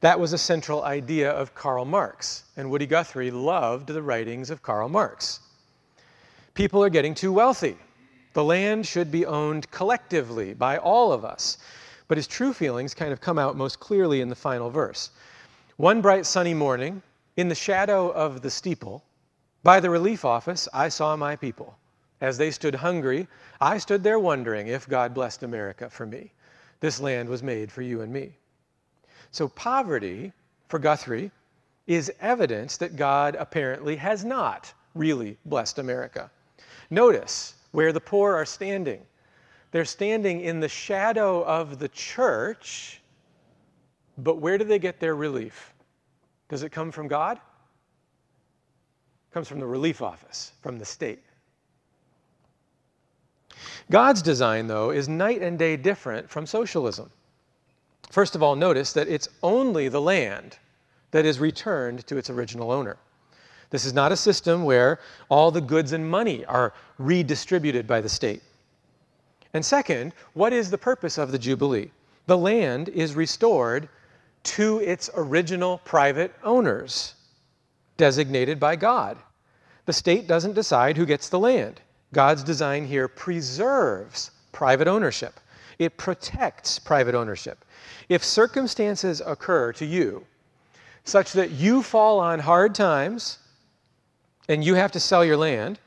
That 0.00 0.18
was 0.18 0.32
a 0.32 0.38
central 0.38 0.84
idea 0.84 1.30
of 1.30 1.54
Karl 1.54 1.84
Marx, 1.84 2.44
and 2.56 2.70
Woody 2.70 2.86
Guthrie 2.86 3.30
loved 3.30 3.88
the 3.88 4.02
writings 4.02 4.50
of 4.50 4.62
Karl 4.62 4.88
Marx. 4.88 5.40
People 6.54 6.82
are 6.82 6.90
getting 6.90 7.14
too 7.14 7.32
wealthy. 7.32 7.76
The 8.32 8.44
land 8.44 8.86
should 8.86 9.10
be 9.10 9.26
owned 9.26 9.70
collectively 9.70 10.54
by 10.54 10.78
all 10.78 11.12
of 11.12 11.24
us. 11.24 11.58
But 12.08 12.16
his 12.16 12.26
true 12.26 12.52
feelings 12.52 12.94
kind 12.94 13.12
of 13.12 13.20
come 13.20 13.38
out 13.38 13.56
most 13.56 13.80
clearly 13.80 14.20
in 14.22 14.28
the 14.28 14.34
final 14.34 14.70
verse. 14.70 15.10
One 15.78 16.00
bright 16.00 16.26
sunny 16.26 16.54
morning, 16.54 17.02
in 17.36 17.48
the 17.48 17.54
shadow 17.54 18.08
of 18.10 18.42
the 18.42 18.50
steeple, 18.50 19.04
by 19.62 19.78
the 19.78 19.88
relief 19.88 20.24
office, 20.24 20.66
I 20.74 20.88
saw 20.88 21.14
my 21.14 21.36
people. 21.36 21.78
As 22.20 22.36
they 22.36 22.50
stood 22.50 22.74
hungry, 22.74 23.28
I 23.60 23.78
stood 23.78 24.02
there 24.02 24.18
wondering 24.18 24.66
if 24.66 24.88
God 24.88 25.14
blessed 25.14 25.44
America 25.44 25.88
for 25.88 26.04
me. 26.04 26.32
This 26.80 26.98
land 26.98 27.28
was 27.28 27.44
made 27.44 27.70
for 27.70 27.82
you 27.82 28.00
and 28.00 28.12
me. 28.12 28.32
So, 29.30 29.46
poverty, 29.46 30.32
for 30.66 30.80
Guthrie, 30.80 31.30
is 31.86 32.12
evidence 32.20 32.76
that 32.78 32.96
God 32.96 33.36
apparently 33.36 33.94
has 33.94 34.24
not 34.24 34.72
really 34.96 35.38
blessed 35.44 35.78
America. 35.78 36.28
Notice 36.90 37.54
where 37.70 37.92
the 37.92 38.00
poor 38.00 38.34
are 38.34 38.44
standing. 38.44 39.06
They're 39.70 39.84
standing 39.84 40.40
in 40.40 40.58
the 40.58 40.68
shadow 40.68 41.44
of 41.44 41.78
the 41.78 41.88
church, 41.90 43.00
but 44.18 44.36
where 44.36 44.58
do 44.58 44.64
they 44.64 44.78
get 44.78 45.00
their 45.00 45.14
relief? 45.14 45.72
Does 46.48 46.62
it 46.62 46.72
come 46.72 46.90
from 46.90 47.08
God? 47.08 47.36
It 47.36 49.34
comes 49.34 49.48
from 49.48 49.60
the 49.60 49.66
relief 49.66 50.02
office, 50.02 50.52
from 50.62 50.78
the 50.78 50.84
state. 50.84 51.22
God's 53.90 54.22
design, 54.22 54.66
though, 54.66 54.90
is 54.90 55.08
night 55.08 55.42
and 55.42 55.58
day 55.58 55.76
different 55.76 56.28
from 56.28 56.46
socialism. 56.46 57.10
First 58.10 58.34
of 58.34 58.42
all, 58.42 58.56
notice 58.56 58.92
that 58.94 59.08
it's 59.08 59.28
only 59.42 59.88
the 59.88 60.00
land 60.00 60.58
that 61.10 61.24
is 61.24 61.38
returned 61.38 62.06
to 62.06 62.16
its 62.16 62.30
original 62.30 62.70
owner. 62.70 62.96
This 63.70 63.84
is 63.84 63.92
not 63.92 64.12
a 64.12 64.16
system 64.16 64.64
where 64.64 64.98
all 65.28 65.50
the 65.50 65.60
goods 65.60 65.92
and 65.92 66.08
money 66.08 66.44
are 66.46 66.72
redistributed 66.98 67.86
by 67.86 68.00
the 68.00 68.08
state. 68.08 68.42
And 69.52 69.64
second, 69.64 70.12
what 70.34 70.52
is 70.52 70.70
the 70.70 70.78
purpose 70.78 71.18
of 71.18 71.32
the 71.32 71.38
Jubilee? 71.38 71.90
The 72.26 72.38
land 72.38 72.88
is 72.90 73.14
restored 73.14 73.88
to 74.44 74.78
its 74.80 75.10
original 75.14 75.78
private 75.78 76.32
owners, 76.42 77.14
designated 77.96 78.58
by 78.58 78.76
God. 78.76 79.16
The 79.86 79.92
state 79.92 80.26
doesn't 80.26 80.54
decide 80.54 80.96
who 80.96 81.06
gets 81.06 81.28
the 81.28 81.38
land. 81.38 81.80
God's 82.12 82.42
design 82.42 82.86
here 82.86 83.08
preserves 83.08 84.30
private 84.52 84.88
ownership, 84.88 85.40
it 85.78 85.96
protects 85.96 86.78
private 86.78 87.14
ownership. 87.14 87.64
If 88.08 88.24
circumstances 88.24 89.22
occur 89.24 89.72
to 89.74 89.84
you 89.84 90.24
such 91.04 91.32
that 91.32 91.52
you 91.52 91.82
fall 91.82 92.18
on 92.20 92.38
hard 92.38 92.74
times 92.74 93.38
and 94.48 94.64
you 94.64 94.74
have 94.74 94.92
to 94.92 95.00
sell 95.00 95.24
your 95.24 95.36
land, 95.36 95.78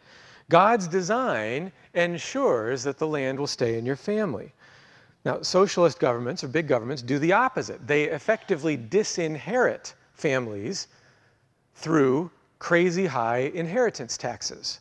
God's 0.49 0.87
design 0.87 1.71
ensures 1.93 2.83
that 2.83 2.97
the 2.97 3.07
land 3.07 3.39
will 3.39 3.47
stay 3.47 3.77
in 3.77 3.85
your 3.85 3.95
family. 3.95 4.51
Now, 5.23 5.41
socialist 5.41 5.99
governments 5.99 6.43
or 6.43 6.47
big 6.47 6.67
governments 6.67 7.01
do 7.01 7.19
the 7.19 7.33
opposite. 7.33 7.85
They 7.85 8.05
effectively 8.05 8.75
disinherit 8.75 9.93
families 10.13 10.87
through 11.75 12.31
crazy 12.59 13.05
high 13.05 13.51
inheritance 13.53 14.17
taxes. 14.17 14.79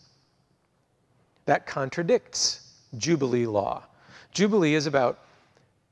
That 1.45 1.67
contradicts 1.67 2.73
Jubilee 2.97 3.47
law. 3.47 3.85
Jubilee 4.33 4.75
is 4.75 4.87
about 4.87 5.21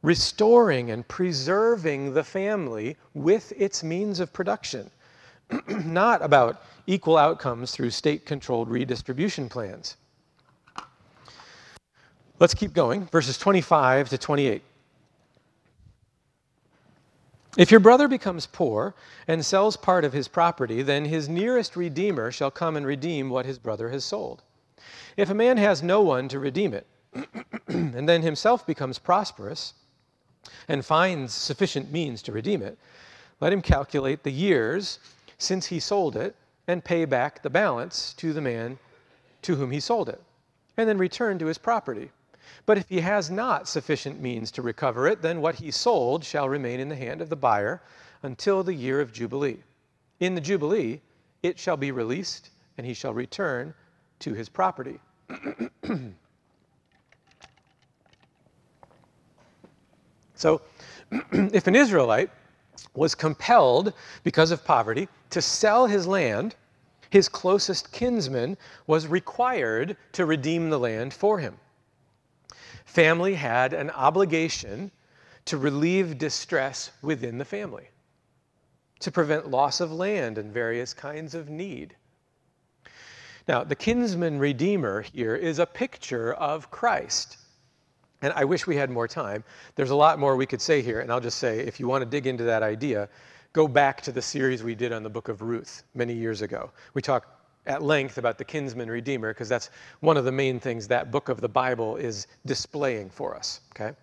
restoring 0.02 0.90
and 0.90 1.06
preserving 1.08 2.14
the 2.14 2.24
family 2.24 2.96
with 3.14 3.52
its 3.56 3.82
means 3.82 4.20
of 4.20 4.32
production, 4.32 4.90
not 5.68 6.22
about 6.22 6.62
equal 6.86 7.16
outcomes 7.16 7.72
through 7.72 7.90
state 7.90 8.24
controlled 8.24 8.68
redistribution 8.68 9.48
plans. 9.48 9.96
Let's 12.40 12.54
keep 12.54 12.72
going, 12.72 13.06
verses 13.06 13.36
25 13.36 14.10
to 14.10 14.18
28. 14.18 14.62
If 17.56 17.72
your 17.72 17.80
brother 17.80 18.06
becomes 18.06 18.46
poor 18.46 18.94
and 19.26 19.44
sells 19.44 19.76
part 19.76 20.04
of 20.04 20.12
his 20.12 20.28
property, 20.28 20.82
then 20.82 21.04
his 21.04 21.28
nearest 21.28 21.74
redeemer 21.74 22.30
shall 22.30 22.52
come 22.52 22.76
and 22.76 22.86
redeem 22.86 23.28
what 23.28 23.44
his 23.44 23.58
brother 23.58 23.88
has 23.88 24.04
sold. 24.04 24.42
If 25.16 25.30
a 25.30 25.34
man 25.34 25.56
has 25.56 25.82
no 25.82 26.00
one 26.00 26.28
to 26.28 26.38
redeem 26.38 26.74
it, 26.74 26.86
and 27.66 28.08
then 28.08 28.22
himself 28.22 28.64
becomes 28.64 29.00
prosperous 29.00 29.74
and 30.68 30.84
finds 30.84 31.34
sufficient 31.34 31.90
means 31.90 32.22
to 32.22 32.30
redeem 32.30 32.62
it, 32.62 32.78
let 33.40 33.52
him 33.52 33.62
calculate 33.62 34.22
the 34.22 34.30
years 34.30 35.00
since 35.38 35.66
he 35.66 35.80
sold 35.80 36.14
it 36.14 36.36
and 36.68 36.84
pay 36.84 37.04
back 37.04 37.42
the 37.42 37.50
balance 37.50 38.14
to 38.14 38.32
the 38.32 38.40
man 38.40 38.78
to 39.42 39.56
whom 39.56 39.72
he 39.72 39.80
sold 39.80 40.08
it, 40.08 40.22
and 40.76 40.88
then 40.88 40.98
return 40.98 41.36
to 41.40 41.46
his 41.46 41.58
property. 41.58 42.10
But 42.66 42.78
if 42.78 42.88
he 42.88 43.00
has 43.00 43.30
not 43.30 43.68
sufficient 43.68 44.20
means 44.20 44.50
to 44.52 44.62
recover 44.62 45.06
it, 45.08 45.22
then 45.22 45.40
what 45.40 45.56
he 45.56 45.70
sold 45.70 46.24
shall 46.24 46.48
remain 46.48 46.80
in 46.80 46.88
the 46.88 46.96
hand 46.96 47.20
of 47.20 47.28
the 47.28 47.36
buyer 47.36 47.82
until 48.22 48.62
the 48.62 48.74
year 48.74 49.00
of 49.00 49.12
Jubilee. 49.12 49.62
In 50.20 50.34
the 50.34 50.40
Jubilee, 50.40 51.00
it 51.42 51.58
shall 51.58 51.76
be 51.76 51.92
released, 51.92 52.50
and 52.76 52.86
he 52.86 52.94
shall 52.94 53.14
return 53.14 53.74
to 54.20 54.34
his 54.34 54.48
property. 54.48 54.98
so, 60.34 60.60
if 61.32 61.66
an 61.66 61.76
Israelite 61.76 62.30
was 62.94 63.14
compelled, 63.14 63.92
because 64.24 64.50
of 64.50 64.64
poverty, 64.64 65.08
to 65.30 65.40
sell 65.40 65.86
his 65.86 66.06
land, 66.06 66.54
his 67.10 67.28
closest 67.28 67.92
kinsman 67.92 68.56
was 68.86 69.06
required 69.06 69.96
to 70.12 70.26
redeem 70.26 70.70
the 70.70 70.78
land 70.78 71.14
for 71.14 71.38
him. 71.38 71.56
Family 72.98 73.34
had 73.34 73.74
an 73.74 73.90
obligation 73.90 74.90
to 75.44 75.56
relieve 75.56 76.18
distress 76.18 76.90
within 77.00 77.38
the 77.38 77.44
family, 77.44 77.90
to 78.98 79.12
prevent 79.12 79.48
loss 79.48 79.78
of 79.80 79.92
land 79.92 80.36
and 80.36 80.52
various 80.52 80.94
kinds 80.94 81.36
of 81.36 81.48
need. 81.48 81.94
Now, 83.46 83.62
the 83.62 83.76
kinsman 83.76 84.40
redeemer 84.40 85.02
here 85.02 85.36
is 85.36 85.60
a 85.60 85.64
picture 85.66 86.34
of 86.34 86.72
Christ. 86.72 87.36
And 88.20 88.32
I 88.32 88.44
wish 88.44 88.66
we 88.66 88.74
had 88.74 88.90
more 88.90 89.06
time. 89.06 89.44
There's 89.76 89.90
a 89.90 89.94
lot 89.94 90.18
more 90.18 90.34
we 90.34 90.46
could 90.46 90.60
say 90.60 90.82
here, 90.82 90.98
and 90.98 91.12
I'll 91.12 91.20
just 91.20 91.38
say 91.38 91.60
if 91.60 91.78
you 91.78 91.86
want 91.86 92.02
to 92.02 92.10
dig 92.10 92.26
into 92.26 92.42
that 92.42 92.64
idea, 92.64 93.08
go 93.52 93.68
back 93.68 94.00
to 94.00 94.10
the 94.10 94.22
series 94.22 94.64
we 94.64 94.74
did 94.74 94.92
on 94.92 95.04
the 95.04 95.08
book 95.08 95.28
of 95.28 95.40
Ruth 95.40 95.84
many 95.94 96.14
years 96.14 96.42
ago. 96.42 96.72
We 96.94 97.02
talked 97.02 97.37
at 97.68 97.82
length 97.82 98.18
about 98.18 98.38
the 98.38 98.44
kinsman 98.44 98.90
redeemer 98.90 99.32
because 99.32 99.48
that's 99.48 99.70
one 100.00 100.16
of 100.16 100.24
the 100.24 100.32
main 100.32 100.58
things 100.58 100.88
that 100.88 101.10
book 101.10 101.28
of 101.28 101.40
the 101.40 101.48
Bible 101.48 101.96
is 101.96 102.26
displaying 102.46 103.10
for 103.10 103.36
us, 103.36 103.60
okay? 103.74 103.94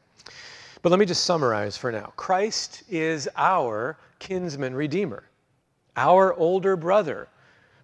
But 0.82 0.92
let 0.92 1.00
me 1.00 1.06
just 1.06 1.26
summarize 1.26 1.76
for 1.76 1.92
now. 1.92 2.14
Christ 2.16 2.84
is 2.90 3.28
our 3.36 3.98
kinsman 4.20 4.76
redeemer, 4.76 5.24
our 5.98 6.34
older 6.36 6.76
brother 6.76 7.28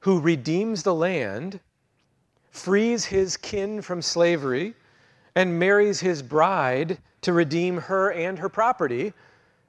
who 0.02 0.20
redeems 0.20 0.84
the 0.84 0.94
land, 0.94 1.60
frees 2.52 3.06
his 3.06 3.38
kin 3.38 3.82
from 3.82 4.02
slavery, 4.02 4.76
and 5.36 5.60
marries 5.60 6.00
his 6.00 6.22
bride 6.22 6.98
to 7.22 7.34
redeem 7.34 7.78
her 7.78 8.12
and 8.12 8.38
her 8.38 8.50
property, 8.50 9.14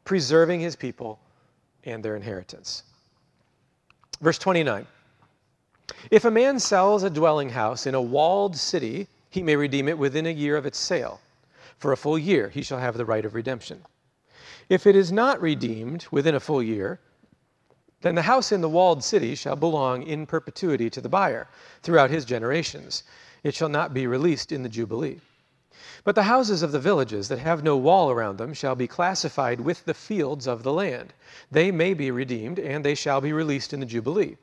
preserving 0.05 0.61
his 0.61 0.75
people 0.75 1.19
and 1.85 2.03
their 2.03 2.17
inheritance. 2.17 2.83
Verse 4.21 4.39
29 4.39 4.87
If 6.11 6.25
a 6.25 6.31
man 6.31 6.59
sells 6.59 7.03
a 7.03 7.11
dwelling 7.11 7.51
house 7.51 7.87
in 7.87 7.95
a 7.95 8.03
walled 8.03 8.57
city, 8.57 9.09
he 9.29 9.43
may 9.43 9.57
redeem 9.57 9.89
it 9.89 9.99
within 9.99 10.27
a 10.27 10.31
year 10.31 10.57
of 10.57 10.67
its 10.67 10.79
sale. 10.79 11.21
For 11.79 11.91
a 11.91 11.97
full 11.97 12.19
year, 12.19 12.51
he 12.51 12.63
shall 12.63 12.79
have 12.79 12.97
the 12.97 13.05
right 13.05 13.25
of 13.25 13.35
redemption. 13.35 13.85
If 14.69 14.87
it 14.87 14.95
is 14.95 15.11
not 15.11 15.41
redeemed 15.41 16.07
within 16.11 16.35
a 16.35 16.41
full 16.41 16.63
year, 16.63 17.01
then 18.03 18.15
the 18.15 18.23
house 18.23 18.53
in 18.53 18.61
the 18.61 18.69
walled 18.69 19.03
city 19.03 19.35
shall 19.35 19.57
belong 19.57 20.03
in 20.03 20.27
perpetuity 20.27 20.91
to 20.91 21.01
the 21.01 21.09
buyer 21.09 21.49
throughout 21.83 22.11
his 22.11 22.25
generations. 22.25 23.03
It 23.43 23.55
shall 23.55 23.69
not 23.69 23.93
be 23.93 24.07
released 24.07 24.53
in 24.53 24.63
the 24.63 24.69
Jubilee. 24.69 25.21
But 26.05 26.15
the 26.15 26.25
houses 26.25 26.63
of 26.63 26.73
the 26.73 26.81
villages 26.81 27.29
that 27.29 27.39
have 27.39 27.63
no 27.63 27.77
wall 27.77 28.11
around 28.11 28.37
them 28.39 28.55
shall 28.55 28.75
be 28.75 28.87
classified 28.87 29.61
with 29.61 29.85
the 29.85 29.95
fields 29.95 30.47
of 30.47 30.63
the 30.63 30.73
land. 30.73 31.13
They 31.51 31.71
may 31.71 31.95
be 31.95 32.11
redeemed, 32.11 32.59
and 32.59 32.85
they 32.85 32.95
shall 32.95 33.21
be 33.21 33.33
released 33.33 33.73
in 33.73 33.81
the 33.81 33.87
Jubilee. 33.87 34.37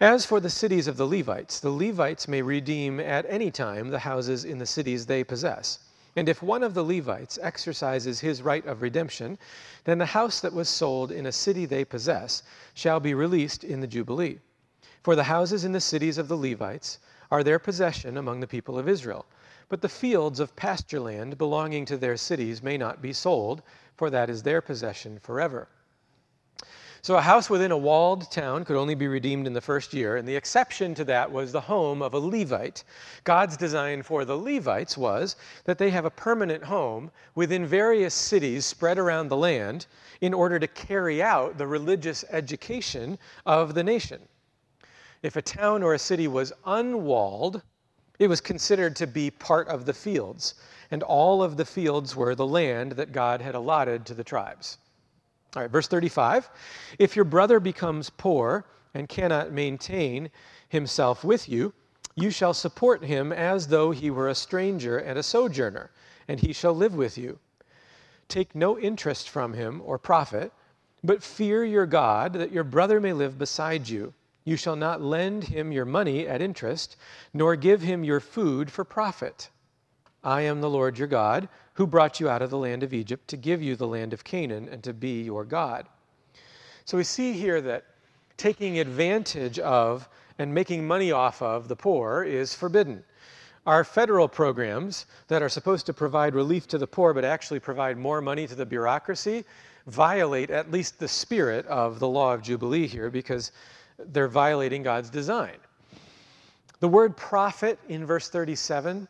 As 0.00 0.26
for 0.26 0.40
the 0.40 0.50
cities 0.50 0.88
of 0.88 0.96
the 0.96 1.06
Levites, 1.06 1.60
the 1.60 1.70
Levites 1.70 2.26
may 2.26 2.42
redeem 2.42 2.98
at 2.98 3.24
any 3.28 3.52
time 3.52 3.88
the 3.88 4.00
houses 4.00 4.44
in 4.44 4.58
the 4.58 4.66
cities 4.66 5.06
they 5.06 5.22
possess. 5.22 5.78
And 6.16 6.28
if 6.28 6.42
one 6.42 6.64
of 6.64 6.74
the 6.74 6.84
Levites 6.84 7.38
exercises 7.40 8.18
his 8.18 8.42
right 8.42 8.66
of 8.66 8.82
redemption, 8.82 9.38
then 9.84 9.98
the 9.98 10.06
house 10.06 10.40
that 10.40 10.52
was 10.52 10.68
sold 10.68 11.12
in 11.12 11.26
a 11.26 11.32
city 11.32 11.64
they 11.64 11.84
possess 11.84 12.42
shall 12.74 12.98
be 12.98 13.14
released 13.14 13.62
in 13.62 13.80
the 13.80 13.86
Jubilee. 13.86 14.40
For 15.02 15.14
the 15.14 15.24
houses 15.24 15.64
in 15.64 15.72
the 15.72 15.80
cities 15.80 16.18
of 16.18 16.26
the 16.26 16.36
Levites 16.36 16.98
are 17.30 17.44
their 17.44 17.60
possession 17.60 18.16
among 18.16 18.40
the 18.40 18.48
people 18.48 18.78
of 18.78 18.88
Israel. 18.88 19.26
But 19.68 19.80
the 19.80 19.88
fields 19.88 20.40
of 20.40 20.56
pasture 20.56 21.00
land 21.00 21.38
belonging 21.38 21.84
to 21.86 21.96
their 21.96 22.16
cities 22.16 22.62
may 22.62 22.76
not 22.76 23.00
be 23.00 23.12
sold, 23.12 23.62
for 23.96 24.10
that 24.10 24.28
is 24.28 24.42
their 24.42 24.60
possession 24.60 25.20
forever. 25.20 25.68
So 27.04 27.18
a 27.18 27.20
house 27.20 27.50
within 27.50 27.70
a 27.70 27.76
walled 27.76 28.30
town 28.30 28.64
could 28.64 28.76
only 28.76 28.94
be 28.94 29.08
redeemed 29.08 29.46
in 29.46 29.52
the 29.52 29.60
first 29.60 29.92
year, 29.92 30.16
and 30.16 30.26
the 30.26 30.36
exception 30.36 30.94
to 30.94 31.04
that 31.04 31.30
was 31.30 31.52
the 31.52 31.60
home 31.60 32.00
of 32.00 32.14
a 32.14 32.18
Levite. 32.18 32.82
God's 33.24 33.58
design 33.58 34.02
for 34.02 34.24
the 34.24 34.38
Levites 34.38 34.96
was 34.96 35.36
that 35.64 35.76
they 35.76 35.90
have 35.90 36.06
a 36.06 36.10
permanent 36.10 36.64
home 36.64 37.10
within 37.34 37.66
various 37.66 38.14
cities 38.14 38.64
spread 38.64 38.98
around 38.98 39.28
the 39.28 39.36
land 39.36 39.84
in 40.22 40.32
order 40.32 40.58
to 40.58 40.66
carry 40.66 41.22
out 41.22 41.58
the 41.58 41.66
religious 41.66 42.24
education 42.30 43.18
of 43.44 43.74
the 43.74 43.84
nation. 43.84 44.22
If 45.22 45.36
a 45.36 45.42
town 45.42 45.82
or 45.82 45.92
a 45.92 45.98
city 45.98 46.26
was 46.26 46.54
unwalled, 46.64 47.60
it 48.18 48.28
was 48.28 48.40
considered 48.40 48.96
to 48.96 49.06
be 49.06 49.30
part 49.30 49.68
of 49.68 49.84
the 49.84 49.92
fields, 49.92 50.54
and 50.90 51.02
all 51.02 51.42
of 51.42 51.58
the 51.58 51.66
fields 51.66 52.16
were 52.16 52.34
the 52.34 52.46
land 52.46 52.92
that 52.92 53.12
God 53.12 53.42
had 53.42 53.54
allotted 53.54 54.06
to 54.06 54.14
the 54.14 54.24
tribes. 54.24 54.78
All 55.56 55.62
right, 55.62 55.70
verse 55.70 55.88
35 55.88 56.50
If 56.98 57.14
your 57.14 57.24
brother 57.24 57.60
becomes 57.60 58.10
poor 58.10 58.64
and 58.92 59.08
cannot 59.08 59.52
maintain 59.52 60.30
himself 60.68 61.24
with 61.24 61.48
you, 61.48 61.72
you 62.16 62.30
shall 62.30 62.54
support 62.54 63.04
him 63.04 63.32
as 63.32 63.68
though 63.68 63.90
he 63.90 64.10
were 64.10 64.28
a 64.28 64.34
stranger 64.34 64.98
and 64.98 65.18
a 65.18 65.22
sojourner, 65.22 65.90
and 66.28 66.40
he 66.40 66.52
shall 66.52 66.74
live 66.74 66.94
with 66.94 67.18
you. 67.18 67.38
Take 68.28 68.54
no 68.54 68.78
interest 68.78 69.28
from 69.28 69.52
him 69.52 69.82
or 69.84 69.98
profit, 69.98 70.52
but 71.02 71.22
fear 71.22 71.64
your 71.64 71.86
God, 71.86 72.32
that 72.34 72.52
your 72.52 72.64
brother 72.64 73.00
may 73.00 73.12
live 73.12 73.38
beside 73.38 73.88
you. 73.88 74.14
You 74.44 74.56
shall 74.56 74.76
not 74.76 75.02
lend 75.02 75.44
him 75.44 75.72
your 75.72 75.84
money 75.84 76.26
at 76.26 76.42
interest, 76.42 76.96
nor 77.32 77.56
give 77.56 77.82
him 77.82 78.04
your 78.04 78.20
food 78.20 78.70
for 78.70 78.84
profit. 78.84 79.50
I 80.22 80.42
am 80.42 80.60
the 80.60 80.70
Lord 80.70 80.98
your 80.98 81.08
God, 81.08 81.48
who 81.74 81.86
brought 81.86 82.20
you 82.20 82.28
out 82.28 82.42
of 82.42 82.50
the 82.50 82.58
land 82.58 82.82
of 82.82 82.94
Egypt 82.94 83.28
to 83.28 83.36
give 83.36 83.62
you 83.62 83.76
the 83.76 83.86
land 83.86 84.12
of 84.12 84.24
Canaan 84.24 84.68
and 84.70 84.82
to 84.82 84.92
be 84.92 85.22
your 85.22 85.44
God. 85.44 85.86
So 86.84 86.96
we 86.96 87.04
see 87.04 87.32
here 87.32 87.60
that 87.60 87.84
taking 88.36 88.78
advantage 88.78 89.58
of 89.58 90.08
and 90.38 90.52
making 90.52 90.86
money 90.86 91.12
off 91.12 91.40
of 91.42 91.68
the 91.68 91.76
poor 91.76 92.24
is 92.24 92.54
forbidden. 92.54 93.04
Our 93.66 93.84
federal 93.84 94.28
programs 94.28 95.06
that 95.28 95.42
are 95.42 95.48
supposed 95.48 95.86
to 95.86 95.94
provide 95.94 96.34
relief 96.34 96.68
to 96.68 96.78
the 96.78 96.86
poor 96.86 97.14
but 97.14 97.24
actually 97.24 97.60
provide 97.60 97.96
more 97.96 98.20
money 98.20 98.46
to 98.46 98.54
the 98.54 98.66
bureaucracy 98.66 99.44
violate 99.86 100.50
at 100.50 100.70
least 100.70 100.98
the 100.98 101.08
spirit 101.08 101.66
of 101.66 101.98
the 101.98 102.08
law 102.08 102.34
of 102.34 102.42
Jubilee 102.42 102.86
here 102.86 103.10
because 103.10 103.52
they're 103.98 104.28
violating 104.28 104.82
God's 104.82 105.10
design. 105.10 105.56
The 106.80 106.88
word 106.88 107.16
profit 107.16 107.78
in 107.88 108.04
verse 108.04 108.28
37 108.28 109.08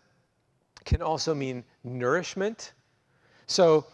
can 0.84 1.02
also 1.02 1.34
mean 1.34 1.64
nourishment. 1.82 2.72
So 3.46 3.86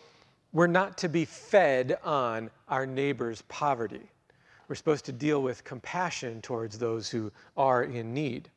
we're 0.52 0.66
not 0.66 0.98
to 0.98 1.08
be 1.08 1.24
fed 1.24 1.98
on 2.04 2.50
our 2.68 2.86
neighbor's 2.86 3.42
poverty. 3.42 4.08
We're 4.68 4.76
supposed 4.76 5.04
to 5.06 5.12
deal 5.12 5.42
with 5.42 5.64
compassion 5.64 6.40
towards 6.42 6.78
those 6.78 7.08
who 7.08 7.32
are 7.56 7.84
in 7.84 8.14
need. 8.14 8.48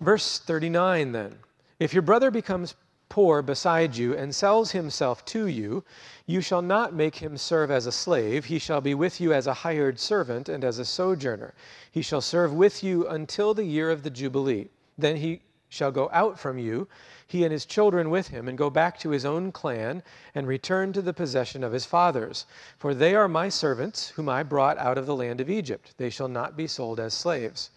Verse 0.00 0.38
39 0.38 1.12
then 1.12 1.36
If 1.80 1.92
your 1.92 2.02
brother 2.02 2.30
becomes 2.30 2.74
poor 3.08 3.42
beside 3.42 3.96
you 3.96 4.16
and 4.16 4.34
sells 4.34 4.72
himself 4.72 5.24
to 5.24 5.46
you, 5.46 5.84
you 6.26 6.40
shall 6.40 6.62
not 6.62 6.94
make 6.94 7.14
him 7.14 7.36
serve 7.36 7.70
as 7.70 7.86
a 7.86 7.92
slave. 7.92 8.44
He 8.44 8.58
shall 8.58 8.80
be 8.80 8.94
with 8.94 9.20
you 9.20 9.32
as 9.32 9.46
a 9.46 9.54
hired 9.54 10.00
servant 10.00 10.48
and 10.48 10.64
as 10.64 10.78
a 10.78 10.84
sojourner. 10.84 11.54
He 11.90 12.02
shall 12.02 12.20
serve 12.20 12.52
with 12.52 12.82
you 12.82 13.06
until 13.08 13.54
the 13.54 13.64
year 13.64 13.90
of 13.90 14.02
the 14.02 14.10
Jubilee. 14.10 14.68
Then 14.98 15.16
he 15.16 15.42
shall 15.74 15.90
go 15.90 16.08
out 16.12 16.38
from 16.38 16.56
you, 16.56 16.86
he 17.26 17.42
and 17.42 17.52
his 17.52 17.66
children 17.66 18.08
with 18.08 18.28
him, 18.28 18.48
and 18.48 18.56
go 18.56 18.70
back 18.70 18.96
to 19.00 19.10
his 19.10 19.24
own 19.24 19.50
clan 19.50 20.02
and 20.34 20.46
return 20.46 20.92
to 20.92 21.02
the 21.02 21.12
possession 21.12 21.64
of 21.64 21.72
his 21.72 21.84
fathers. 21.84 22.46
For 22.78 22.94
they 22.94 23.14
are 23.16 23.26
my 23.26 23.48
servants, 23.48 24.10
whom 24.10 24.28
I 24.28 24.44
brought 24.44 24.78
out 24.78 24.98
of 24.98 25.06
the 25.06 25.16
land 25.16 25.40
of 25.40 25.50
Egypt. 25.50 25.94
They 25.96 26.10
shall 26.10 26.28
not 26.28 26.56
be 26.56 26.68
sold 26.68 27.00
as 27.00 27.12
slaves. 27.12 27.70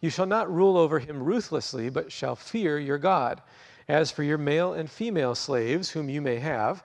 You 0.00 0.10
shall 0.10 0.26
not 0.26 0.52
rule 0.52 0.76
over 0.76 0.98
him 0.98 1.22
ruthlessly, 1.22 1.90
but 1.90 2.10
shall 2.10 2.34
fear 2.34 2.78
your 2.78 2.98
God. 2.98 3.40
As 3.88 4.10
for 4.10 4.22
your 4.22 4.38
male 4.38 4.72
and 4.72 4.90
female 4.90 5.34
slaves, 5.34 5.90
whom 5.90 6.08
you 6.08 6.20
may 6.20 6.40
have, 6.40 6.82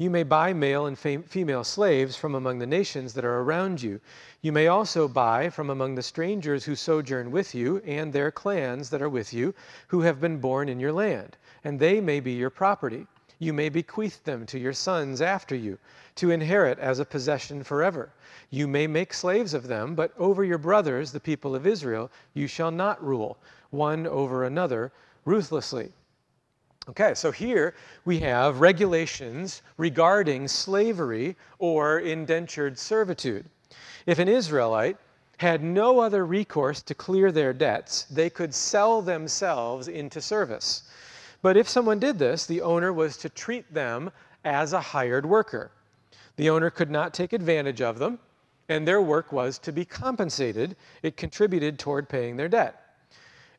you 0.00 0.08
may 0.08 0.22
buy 0.22 0.52
male 0.52 0.86
and 0.86 0.96
fam- 0.96 1.24
female 1.24 1.64
slaves 1.64 2.14
from 2.14 2.36
among 2.36 2.60
the 2.60 2.66
nations 2.66 3.14
that 3.14 3.24
are 3.24 3.40
around 3.40 3.82
you. 3.82 4.00
You 4.40 4.52
may 4.52 4.68
also 4.68 5.08
buy 5.08 5.50
from 5.50 5.70
among 5.70 5.96
the 5.96 6.04
strangers 6.04 6.64
who 6.64 6.76
sojourn 6.76 7.32
with 7.32 7.52
you 7.52 7.82
and 7.84 8.12
their 8.12 8.30
clans 8.30 8.90
that 8.90 9.02
are 9.02 9.08
with 9.08 9.34
you, 9.34 9.54
who 9.88 10.02
have 10.02 10.20
been 10.20 10.38
born 10.38 10.68
in 10.68 10.78
your 10.78 10.92
land, 10.92 11.36
and 11.64 11.80
they 11.80 12.00
may 12.00 12.20
be 12.20 12.30
your 12.30 12.48
property. 12.48 13.08
You 13.40 13.52
may 13.52 13.68
bequeath 13.70 14.22
them 14.22 14.46
to 14.46 14.58
your 14.58 14.72
sons 14.72 15.20
after 15.20 15.56
you, 15.56 15.78
to 16.14 16.30
inherit 16.30 16.78
as 16.78 17.00
a 17.00 17.04
possession 17.04 17.64
forever. 17.64 18.10
You 18.50 18.68
may 18.68 18.86
make 18.86 19.12
slaves 19.12 19.52
of 19.52 19.66
them, 19.66 19.96
but 19.96 20.12
over 20.16 20.44
your 20.44 20.58
brothers, 20.58 21.10
the 21.10 21.18
people 21.18 21.56
of 21.56 21.66
Israel, 21.66 22.08
you 22.34 22.46
shall 22.46 22.70
not 22.70 23.04
rule, 23.04 23.36
one 23.70 24.06
over 24.06 24.44
another, 24.44 24.92
ruthlessly. 25.24 25.92
Okay, 26.88 27.12
so 27.12 27.30
here 27.30 27.74
we 28.06 28.18
have 28.20 28.60
regulations 28.60 29.60
regarding 29.76 30.48
slavery 30.48 31.36
or 31.58 31.98
indentured 31.98 32.78
servitude. 32.78 33.44
If 34.06 34.18
an 34.18 34.28
Israelite 34.28 34.96
had 35.36 35.62
no 35.62 36.00
other 36.00 36.24
recourse 36.24 36.80
to 36.82 36.94
clear 36.94 37.30
their 37.30 37.52
debts, 37.52 38.04
they 38.04 38.30
could 38.30 38.54
sell 38.54 39.02
themselves 39.02 39.88
into 39.88 40.22
service. 40.22 40.84
But 41.42 41.58
if 41.58 41.68
someone 41.68 41.98
did 41.98 42.18
this, 42.18 42.46
the 42.46 42.62
owner 42.62 42.94
was 42.94 43.18
to 43.18 43.28
treat 43.28 43.72
them 43.74 44.10
as 44.46 44.72
a 44.72 44.80
hired 44.80 45.26
worker. 45.26 45.70
The 46.36 46.48
owner 46.48 46.70
could 46.70 46.90
not 46.90 47.12
take 47.12 47.34
advantage 47.34 47.82
of 47.82 47.98
them, 47.98 48.18
and 48.70 48.88
their 48.88 49.02
work 49.02 49.30
was 49.30 49.58
to 49.58 49.72
be 49.72 49.84
compensated. 49.84 50.74
It 51.02 51.18
contributed 51.18 51.78
toward 51.78 52.08
paying 52.08 52.38
their 52.38 52.48
debt. 52.48 52.96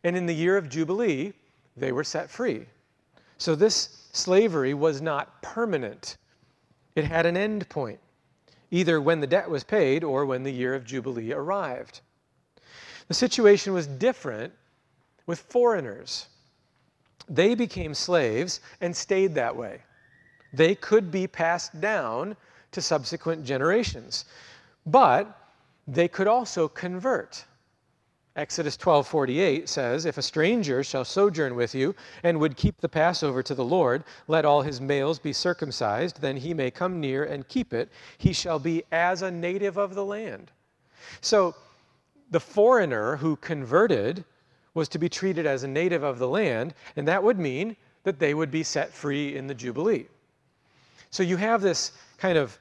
And 0.04 0.18
in 0.18 0.26
the 0.26 0.34
year 0.34 0.58
of 0.58 0.68
Jubilee, 0.68 1.34
they 1.78 1.92
were 1.92 2.04
set 2.04 2.32
free. 2.32 2.65
So 3.39 3.56
this 3.56 4.08
slavery 4.12 4.73
was 4.73 5.02
not 5.02 5.41
permanent, 5.41 6.17
it 6.95 7.06
had 7.06 7.25
an 7.25 7.38
end 7.38 7.67
point, 7.69 7.99
either 8.69 8.99
when 8.99 9.21
the 9.21 9.28
debt 9.28 9.49
was 9.49 9.63
paid 9.63 10.04
or 10.04 10.25
when 10.25 10.43
the 10.43 10.52
year 10.52 10.75
of 10.75 10.86
Jubilee 10.86 11.32
arrived. 11.32 12.02
The 13.08 13.13
situation 13.13 13.73
was 13.73 13.88
different 13.88 14.54
with 15.25 15.39
foreigners. 15.39 16.28
They 17.30 17.56
became 17.56 17.93
slaves 17.93 18.60
and 18.82 18.95
stayed 18.95 19.34
that 19.36 19.56
way. 19.56 19.84
They 20.52 20.75
could 20.75 21.10
be 21.10 21.25
passed 21.25 21.80
down 21.80 22.36
to 22.71 22.82
subsequent 22.82 23.45
generations, 23.45 24.25
but 24.86 25.54
they 25.88 26.08
could 26.08 26.28
also 26.28 26.67
convert. 26.67 27.45
Exodus 28.39 28.78
12:48 28.78 29.67
says, 29.67 30.06
"If 30.06 30.17
a 30.17 30.21
stranger 30.21 30.82
shall 30.82 31.04
sojourn 31.04 31.56
with 31.56 31.75
you 31.75 31.93
and 32.23 32.39
would 32.39 32.56
keep 32.56 32.80
the 32.80 32.88
Passover 32.88 33.43
to 33.43 33.54
the 33.54 33.65
Lord, 33.65 34.06
let 34.30 34.45
all 34.45 34.62
his 34.62 34.80
males 34.80 35.19
be 35.19 35.34
circumcised, 35.34 36.21
then 36.21 36.38
he 36.38 36.54
may 36.54 36.71
come 36.71 37.02
near 37.02 37.21
and 37.21 37.49
keep 37.49 37.73
it. 37.73 37.89
He 38.17 38.32
shall 38.32 38.58
be 38.58 38.84
as 38.93 39.21
a 39.21 39.30
native 39.30 39.75
of 39.78 39.93
the 39.93 40.06
land." 40.06 40.52
So, 41.19 41.54
the 42.32 42.39
foreigner 42.39 43.17
who 43.17 43.36
converted 43.36 44.23
was 44.73 44.88
to 44.88 44.99
be 44.99 45.10
treated 45.10 45.45
as 45.45 45.63
a 45.63 45.67
native 45.67 46.04
of 46.04 46.17
the 46.17 46.30
land, 46.30 46.73
and 46.95 47.06
that 47.10 47.21
would 47.21 47.39
mean 47.39 47.75
that 48.04 48.19
they 48.19 48.34
would 48.34 48.52
be 48.52 48.63
set 48.63 48.93
free 48.93 49.36
in 49.36 49.47
the 49.47 49.54
Jubilee. 49.54 50.08
So 51.12 51.23
you 51.23 51.36
have 51.36 51.60
this 51.60 51.91
kind 52.17 52.38
of 52.38 52.58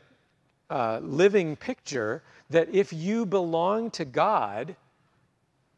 uh, 0.70 0.98
living 1.04 1.54
picture 1.54 2.24
that 2.50 2.68
if 2.74 2.92
you 2.92 3.24
belong 3.24 3.92
to 3.92 4.04
God, 4.04 4.74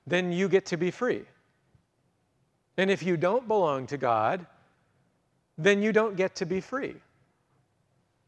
then 0.07 0.33
you 0.33 0.49
get 0.49 0.67
to 0.67 0.77
be 0.77 0.91
free. 0.91 1.23
And 2.77 2.91
if 2.91 3.03
you 3.03 3.17
don't 3.17 3.47
belong 3.47 3.87
to 3.89 3.97
God, 3.97 4.47
then 5.59 5.83
you 5.83 5.93
don't 5.93 6.17
get 6.17 6.35
to 6.37 6.47
be 6.47 6.61
free. 6.61 6.97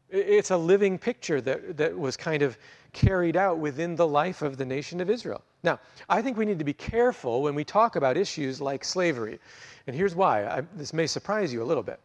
It's 0.09 0.51
a 0.51 0.57
living 0.57 0.99
picture 0.99 1.41
that, 1.41 1.77
that 1.77 1.97
was 1.97 2.15
kind 2.15 2.43
of 2.43 2.57
carried 2.91 3.35
out 3.35 3.57
within 3.57 3.95
the 3.95 4.07
life 4.07 4.43
of 4.43 4.57
the 4.57 4.65
nation 4.65 5.01
of 5.01 5.09
Israel. 5.09 5.41
Now, 5.63 5.79
I 6.07 6.21
think 6.21 6.37
we 6.37 6.45
need 6.45 6.59
to 6.59 6.65
be 6.65 6.73
careful 6.73 7.41
when 7.41 7.55
we 7.55 7.63
talk 7.63 7.95
about 7.95 8.15
issues 8.15 8.61
like 8.61 8.83
slavery. 8.83 9.39
And 9.87 9.95
here's 9.95 10.13
why 10.13 10.45
I, 10.45 10.61
this 10.75 10.93
may 10.93 11.07
surprise 11.07 11.51
you 11.51 11.63
a 11.63 11.65
little 11.65 11.81
bit. 11.81 11.99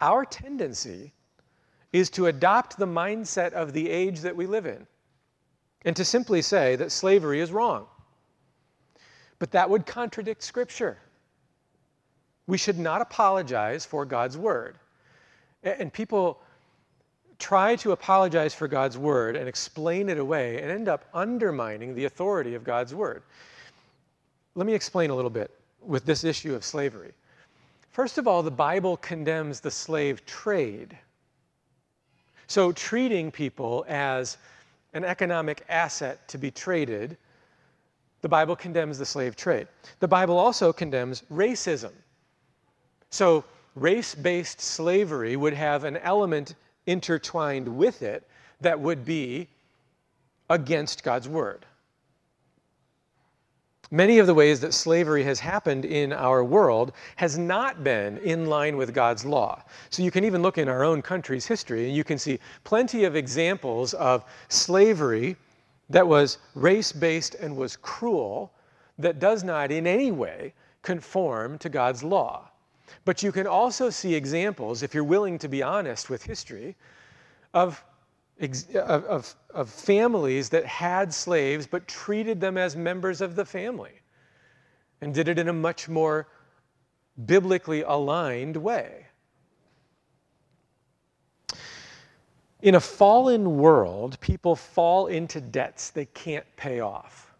Our 0.00 0.24
tendency 0.24 1.12
is 1.92 2.10
to 2.10 2.26
adopt 2.26 2.76
the 2.76 2.86
mindset 2.86 3.52
of 3.52 3.72
the 3.72 3.88
age 3.88 4.20
that 4.20 4.34
we 4.34 4.46
live 4.46 4.66
in 4.66 4.86
and 5.84 5.94
to 5.94 6.04
simply 6.04 6.42
say 6.42 6.74
that 6.76 6.90
slavery 6.90 7.40
is 7.40 7.52
wrong. 7.52 7.86
But 9.38 9.50
that 9.52 9.68
would 9.68 9.86
contradict 9.86 10.42
Scripture. 10.42 10.98
We 12.46 12.58
should 12.58 12.78
not 12.78 13.02
apologize 13.02 13.84
for 13.84 14.04
God's 14.04 14.38
Word. 14.38 14.76
And 15.62 15.92
people 15.92 16.40
try 17.38 17.76
to 17.76 17.92
apologize 17.92 18.54
for 18.54 18.68
God's 18.68 18.96
Word 18.96 19.36
and 19.36 19.48
explain 19.48 20.08
it 20.08 20.18
away 20.18 20.62
and 20.62 20.70
end 20.70 20.88
up 20.88 21.04
undermining 21.12 21.94
the 21.94 22.04
authority 22.04 22.54
of 22.54 22.64
God's 22.64 22.94
Word. 22.94 23.22
Let 24.54 24.66
me 24.66 24.74
explain 24.74 25.10
a 25.10 25.14
little 25.14 25.30
bit 25.30 25.50
with 25.80 26.06
this 26.06 26.24
issue 26.24 26.54
of 26.54 26.64
slavery. 26.64 27.12
First 27.90 28.18
of 28.18 28.26
all, 28.26 28.42
the 28.42 28.50
Bible 28.50 28.96
condemns 28.98 29.60
the 29.60 29.70
slave 29.70 30.24
trade. 30.24 30.96
So, 32.46 32.72
treating 32.72 33.30
people 33.30 33.84
as 33.88 34.36
an 34.94 35.04
economic 35.04 35.64
asset 35.68 36.26
to 36.28 36.38
be 36.38 36.50
traded 36.50 37.16
the 38.22 38.28
Bible 38.28 38.56
condemns 38.56 38.98
the 38.98 39.06
slave 39.06 39.36
trade. 39.36 39.68
The 40.00 40.08
Bible 40.08 40.38
also 40.38 40.72
condemns 40.72 41.22
racism. 41.30 41.92
So, 43.10 43.44
race 43.74 44.14
based 44.14 44.60
slavery 44.60 45.36
would 45.36 45.54
have 45.54 45.84
an 45.84 45.98
element 45.98 46.54
intertwined 46.86 47.68
with 47.68 48.02
it 48.02 48.26
that 48.60 48.78
would 48.78 49.04
be 49.04 49.48
against 50.48 51.02
God's 51.02 51.28
word. 51.28 51.66
Many 53.90 54.18
of 54.18 54.26
the 54.26 54.34
ways 54.34 54.58
that 54.60 54.74
slavery 54.74 55.22
has 55.22 55.38
happened 55.38 55.84
in 55.84 56.12
our 56.12 56.42
world 56.42 56.92
has 57.14 57.38
not 57.38 57.84
been 57.84 58.18
in 58.18 58.46
line 58.46 58.76
with 58.76 58.92
God's 58.92 59.24
law. 59.24 59.62
So 59.90 60.02
you 60.02 60.10
can 60.10 60.24
even 60.24 60.42
look 60.42 60.58
in 60.58 60.68
our 60.68 60.82
own 60.82 61.02
country's 61.02 61.46
history 61.46 61.86
and 61.86 61.94
you 61.94 62.02
can 62.02 62.18
see 62.18 62.40
plenty 62.64 63.04
of 63.04 63.14
examples 63.14 63.94
of 63.94 64.24
slavery 64.48 65.36
that 65.90 66.06
was 66.06 66.38
race 66.54 66.92
based 66.92 67.34
and 67.36 67.56
was 67.56 67.76
cruel, 67.76 68.52
that 68.98 69.18
does 69.18 69.44
not 69.44 69.70
in 69.70 69.86
any 69.86 70.10
way 70.10 70.54
conform 70.82 71.58
to 71.58 71.68
God's 71.68 72.02
law. 72.02 72.50
But 73.04 73.22
you 73.22 73.32
can 73.32 73.46
also 73.46 73.90
see 73.90 74.14
examples, 74.14 74.82
if 74.82 74.94
you're 74.94 75.04
willing 75.04 75.38
to 75.38 75.48
be 75.48 75.62
honest 75.62 76.08
with 76.10 76.22
history, 76.22 76.76
of 77.54 77.82
of, 78.74 79.34
of, 79.54 79.70
families 79.70 80.50
that 80.50 80.66
had 80.66 81.12
slaves 81.12 81.66
but 81.66 81.88
treated 81.88 82.38
them 82.38 82.58
as 82.58 82.76
members 82.76 83.22
of 83.22 83.34
the 83.34 83.44
family 83.44 84.02
and 85.00 85.14
did 85.14 85.28
it 85.28 85.38
in 85.38 85.48
a 85.48 85.52
much 85.52 85.88
more 85.88 86.28
biblically 87.24 87.82
aligned 87.82 88.56
way. 88.56 89.05
In 92.62 92.74
a 92.74 92.80
fallen 92.80 93.58
world, 93.58 94.18
people 94.20 94.56
fall 94.56 95.08
into 95.08 95.40
debts 95.40 95.90
they 95.90 96.06
can't 96.06 96.46
pay 96.56 96.80
off. 96.80 97.34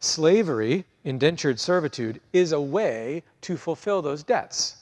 Slavery, 0.00 0.84
indentured 1.04 1.60
servitude, 1.60 2.20
is 2.32 2.50
a 2.50 2.60
way 2.60 3.22
to 3.42 3.56
fulfill 3.56 4.02
those 4.02 4.24
debts. 4.24 4.76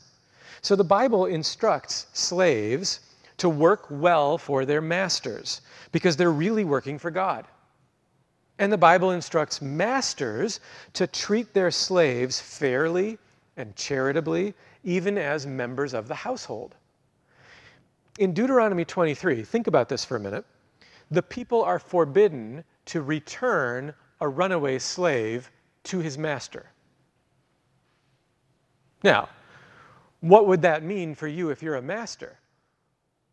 So 0.63 0.75
the 0.77 0.85
Bible 0.85 1.27
instructs 1.27 2.07
slaves 2.15 3.01
to 3.37 3.49
work 3.49 3.87
well 3.91 4.39
for 4.39 4.65
their 4.65 4.81
masters 4.81 5.61
because 5.93 6.17
they're 6.17 6.33
really 6.33 6.65
working 6.65 6.99
for 6.99 7.11
God. 7.11 7.47
And 8.59 8.73
the 8.73 8.79
Bible 8.79 9.11
instructs 9.11 9.63
masters 9.63 10.61
to 10.95 11.07
treat 11.07 11.53
their 11.53 11.71
slaves 11.71 12.41
fairly 12.41 13.19
and 13.57 13.77
charitably, 13.77 14.55
even 14.85 15.19
as 15.19 15.47
members 15.47 15.95
of 15.95 16.09
the 16.09 16.15
household. 16.15 16.75
In 18.21 18.35
Deuteronomy 18.35 18.85
23, 18.85 19.43
think 19.45 19.67
about 19.67 19.89
this 19.89 20.05
for 20.05 20.17
a 20.17 20.21
minute. 20.21 20.45
The 21.11 21.23
people 21.23 21.63
are 21.63 21.79
forbidden 21.79 22.63
to 22.85 23.01
return 23.01 23.95
a 24.21 24.29
runaway 24.29 24.79
slave 24.79 25.51
to 25.85 26.01
his 26.01 26.19
master. 26.19 26.67
Now, 29.03 29.31
what 30.21 30.47
would 30.47 30.61
that 30.61 30.83
mean 30.83 31.15
for 31.15 31.29
you 31.29 31.49
if 31.49 31.63
you're 31.63 31.77
a 31.77 31.83
master? 31.83 32.39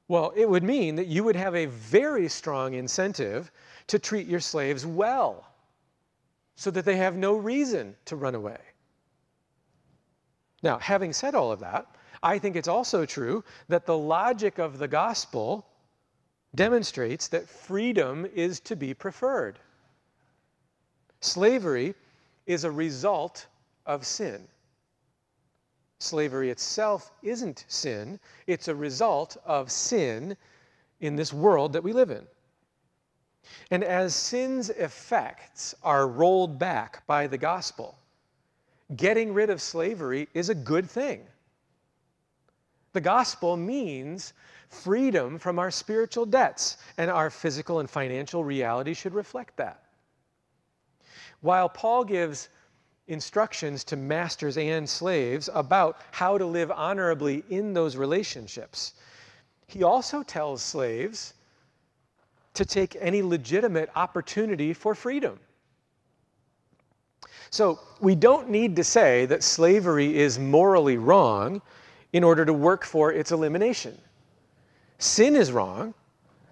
Well, 0.08 0.32
it 0.38 0.50
would 0.50 0.63
mean 0.63 0.95
that 0.95 1.08
you 1.08 1.21
would 1.26 1.36
have 1.36 1.54
a 1.54 1.65
very 1.65 2.30
strong 2.30 2.73
incentive 2.76 3.52
to 3.88 4.00
treat 4.00 4.26
your 4.26 4.39
slaves 4.39 4.86
well 4.86 5.52
so 6.56 6.71
that 6.71 6.86
they 6.86 6.95
have 6.95 7.17
no 7.17 7.36
reason 7.36 7.93
to 8.06 8.15
run 8.15 8.36
away. 8.36 8.60
Now, 10.63 10.80
having 10.80 11.12
said 11.12 11.36
all 11.36 11.52
of 11.52 11.60
that, 11.60 11.88
I 12.23 12.39
think 12.39 12.56
it's 12.56 12.67
also 12.67 13.06
true 13.06 13.43
that 13.67 13.86
the 13.86 13.97
logic 13.97 14.58
of 14.58 14.80
the 14.80 14.88
gospel 14.88 15.65
demonstrates 16.56 17.27
that 17.30 17.47
freedom 17.47 18.27
is 18.34 18.60
to 18.62 18.75
be 18.75 18.93
preferred. 18.93 19.60
Slavery 21.21 21.93
is 22.45 22.63
a 22.63 22.71
result 22.71 23.47
of 23.86 24.06
sin. 24.06 24.47
Slavery 25.99 26.51
itself 26.51 27.12
isn't 27.23 27.65
sin, 27.67 28.19
it's 28.45 28.67
a 28.67 28.75
result 28.75 29.38
of 29.45 29.71
sin 29.71 30.38
in 30.99 31.15
this 31.15 31.34
world 31.34 31.73
that 31.73 31.84
we 31.84 31.91
live 31.91 32.12
in. 32.12 32.25
And 33.71 33.84
as 33.84 34.13
sin's 34.13 34.69
effects 34.69 35.73
are 35.84 36.08
rolled 36.08 36.60
back 36.60 37.06
by 37.08 37.27
the 37.27 37.38
gospel, 37.38 37.97
getting 38.95 39.34
rid 39.34 39.49
of 39.49 39.62
slavery 39.62 40.27
is 40.34 40.49
a 40.49 40.56
good 40.56 40.89
thing. 40.89 41.25
The 42.97 43.01
gospel 43.01 43.55
means 43.57 44.33
freedom 44.69 45.38
from 45.38 45.60
our 45.60 45.69
spiritual 45.69 46.25
debts, 46.25 46.77
and 46.97 47.12
our 47.12 47.29
physical 47.29 47.79
and 47.79 47.88
financial 47.88 48.43
reality 48.43 48.95
should 48.95 49.13
reflect 49.13 49.55
that. 49.57 49.83
While 51.41 51.69
Paul 51.69 52.03
gives 52.03 52.49
instructions 53.07 53.83
to 53.83 53.95
masters 53.95 54.57
and 54.57 54.89
slaves 54.89 55.47
about 55.53 56.01
how 56.10 56.39
to 56.39 56.45
live 56.47 56.71
honorably 56.71 57.43
in 57.51 57.71
those 57.71 57.95
relationships. 57.97 58.95
He 59.67 59.83
also 59.83 60.23
tells 60.23 60.63
slaves 60.63 61.36
to 62.55 62.65
take 62.65 62.97
any 62.99 63.21
legitimate 63.21 63.91
opportunity 63.95 64.73
for 64.73 64.95
freedom. 64.95 65.39
So 67.51 67.79
we 68.01 68.15
don't 68.15 68.49
need 68.49 68.75
to 68.75 68.83
say 68.83 69.27
that 69.27 69.43
slavery 69.43 70.17
is 70.17 70.39
morally 70.39 70.97
wrong 70.97 71.62
in 72.17 72.23
order 72.23 72.43
to 72.43 72.53
work 72.53 72.84
for 72.84 73.13
its 73.13 73.32
elimination. 73.32 73.97
Sin 74.97 75.36
is 75.36 75.51
wrong, 75.51 75.93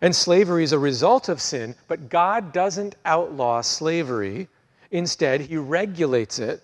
and 0.01 0.15
slavery 0.15 0.63
is 0.63 0.71
a 0.71 0.80
result 0.80 1.28
of 1.28 1.41
sin, 1.41 1.75
but 1.88 2.10
God 2.10 2.54
doesn't 2.54 2.95
outlaw 3.06 3.62
slavery 3.62 4.47
Instead, 4.91 5.41
he 5.41 5.58
regulates 5.58 6.39
it 6.39 6.63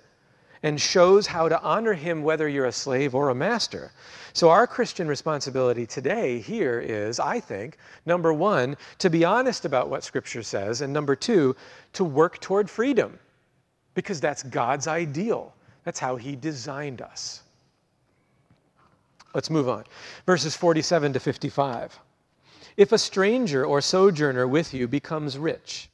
and 0.64 0.80
shows 0.80 1.28
how 1.28 1.50
to 1.50 1.62
honor 1.62 1.94
him 1.94 2.24
whether 2.24 2.48
you're 2.48 2.68
a 2.68 2.72
slave 2.72 3.16
or 3.16 3.28
a 3.28 3.36
master. 3.36 3.92
So, 4.32 4.50
our 4.50 4.66
Christian 4.68 5.08
responsibility 5.08 5.86
today 5.86 6.40
here 6.40 6.80
is, 6.80 7.20
I 7.20 7.42
think, 7.42 7.78
number 8.06 8.32
one, 8.32 8.78
to 9.00 9.10
be 9.10 9.26
honest 9.26 9.66
about 9.66 9.90
what 9.90 10.06
Scripture 10.06 10.44
says, 10.44 10.80
and 10.80 10.94
number 10.94 11.14
two, 11.14 11.58
to 11.92 12.06
work 12.06 12.40
toward 12.40 12.70
freedom, 12.70 13.20
because 13.96 14.22
that's 14.22 14.44
God's 14.44 14.88
ideal. 14.88 15.54
That's 15.84 16.00
how 16.00 16.16
He 16.16 16.38
designed 16.38 17.02
us. 17.02 17.42
Let's 19.34 19.50
move 19.50 19.70
on. 19.70 19.86
Verses 20.26 20.56
47 20.56 21.14
to 21.14 21.20
55. 21.20 22.00
If 22.78 22.92
a 22.92 22.98
stranger 22.98 23.66
or 23.66 23.82
sojourner 23.82 24.48
with 24.48 24.74
you 24.74 24.88
becomes 24.88 25.38
rich, 25.38 25.90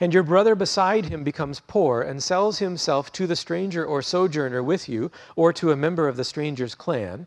and 0.00 0.14
your 0.14 0.22
brother 0.22 0.54
beside 0.54 1.06
him 1.06 1.24
becomes 1.24 1.60
poor 1.60 2.00
and 2.00 2.22
sells 2.22 2.58
himself 2.58 3.12
to 3.12 3.26
the 3.26 3.36
stranger 3.36 3.84
or 3.84 4.00
sojourner 4.00 4.62
with 4.62 4.88
you, 4.88 5.10
or 5.36 5.52
to 5.52 5.72
a 5.72 5.76
member 5.76 6.08
of 6.08 6.16
the 6.16 6.24
stranger's 6.24 6.74
clan, 6.74 7.26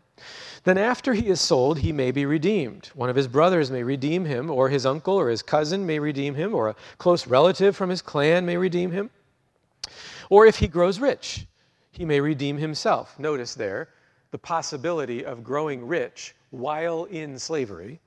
then 0.64 0.78
after 0.78 1.14
he 1.14 1.28
is 1.28 1.40
sold, 1.40 1.78
he 1.78 1.92
may 1.92 2.10
be 2.10 2.26
redeemed. 2.26 2.90
One 2.94 3.10
of 3.10 3.16
his 3.16 3.28
brothers 3.28 3.70
may 3.70 3.82
redeem 3.82 4.24
him, 4.24 4.50
or 4.50 4.68
his 4.68 4.86
uncle 4.86 5.14
or 5.14 5.28
his 5.28 5.42
cousin 5.42 5.86
may 5.86 5.98
redeem 5.98 6.34
him, 6.34 6.54
or 6.54 6.68
a 6.68 6.76
close 6.98 7.26
relative 7.26 7.76
from 7.76 7.90
his 7.90 8.02
clan 8.02 8.46
may 8.46 8.56
redeem 8.56 8.90
him. 8.90 9.10
Or 10.30 10.46
if 10.46 10.56
he 10.56 10.68
grows 10.68 10.98
rich, 10.98 11.46
he 11.90 12.04
may 12.04 12.20
redeem 12.20 12.58
himself. 12.58 13.18
Notice 13.18 13.54
there 13.54 13.88
the 14.32 14.38
possibility 14.38 15.24
of 15.24 15.44
growing 15.44 15.86
rich 15.86 16.34
while 16.50 17.04
in 17.04 17.38
slavery 17.38 18.00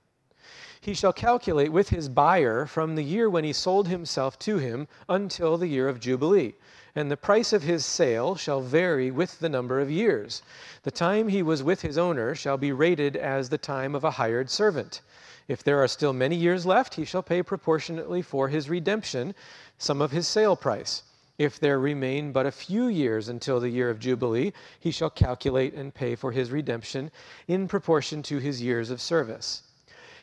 he 0.86 0.94
shall 0.94 1.14
calculate 1.14 1.72
with 1.72 1.90
his 1.90 2.10
buyer 2.10 2.68
from 2.68 2.94
the 2.94 3.04
year 3.04 3.28
when 3.28 3.44
he 3.44 3.52
sold 3.52 3.88
himself 3.88 4.38
to 4.38 4.60
him 4.60 4.88
until 5.10 5.58
the 5.58 5.66
year 5.66 5.90
of 5.90 6.00
Jubilee. 6.00 6.54
And 6.94 7.10
the 7.10 7.18
price 7.18 7.54
of 7.54 7.64
his 7.64 7.84
sale 7.84 8.36
shall 8.36 8.62
vary 8.62 9.10
with 9.10 9.40
the 9.40 9.50
number 9.50 9.80
of 9.80 9.90
years. 9.90 10.44
The 10.84 10.92
time 10.92 11.28
he 11.28 11.42
was 11.42 11.64
with 11.64 11.82
his 11.82 11.98
owner 11.98 12.36
shall 12.36 12.58
be 12.58 12.72
rated 12.72 13.16
as 13.16 13.50
the 13.50 13.58
time 13.58 13.96
of 13.96 14.04
a 14.04 14.12
hired 14.12 14.52
servant. 14.52 15.02
If 15.48 15.64
there 15.64 15.82
are 15.82 15.88
still 15.88 16.14
many 16.14 16.36
years 16.36 16.68
left, 16.68 16.94
he 16.94 17.04
shall 17.04 17.24
pay 17.24 17.42
proportionately 17.42 18.22
for 18.22 18.50
his 18.50 18.70
redemption 18.70 19.34
some 19.80 20.04
of 20.04 20.12
his 20.12 20.28
sale 20.28 20.56
price. 20.56 21.02
If 21.38 21.60
there 21.60 21.80
remain 21.80 22.32
but 22.32 22.46
a 22.46 22.52
few 22.52 22.88
years 22.88 23.28
until 23.28 23.60
the 23.60 23.70
year 23.70 23.90
of 23.90 24.00
Jubilee, 24.00 24.54
he 24.80 24.92
shall 24.92 25.10
calculate 25.10 25.74
and 25.74 25.94
pay 25.94 26.16
for 26.16 26.32
his 26.32 26.50
redemption 26.50 27.12
in 27.48 27.68
proportion 27.68 28.24
to 28.24 28.38
his 28.38 28.62
years 28.62 28.90
of 28.90 29.02
service. 29.02 29.64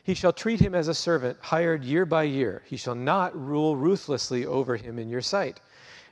He 0.03 0.15
shall 0.15 0.33
treat 0.33 0.59
him 0.59 0.73
as 0.73 0.87
a 0.87 0.93
servant, 0.93 1.37
hired 1.39 1.85
year 1.85 2.05
by 2.05 2.23
year. 2.23 2.63
He 2.65 2.77
shall 2.77 2.95
not 2.95 3.39
rule 3.39 3.77
ruthlessly 3.77 4.45
over 4.45 4.75
him 4.75 4.97
in 4.97 5.07
your 5.07 5.21
sight. 5.21 5.61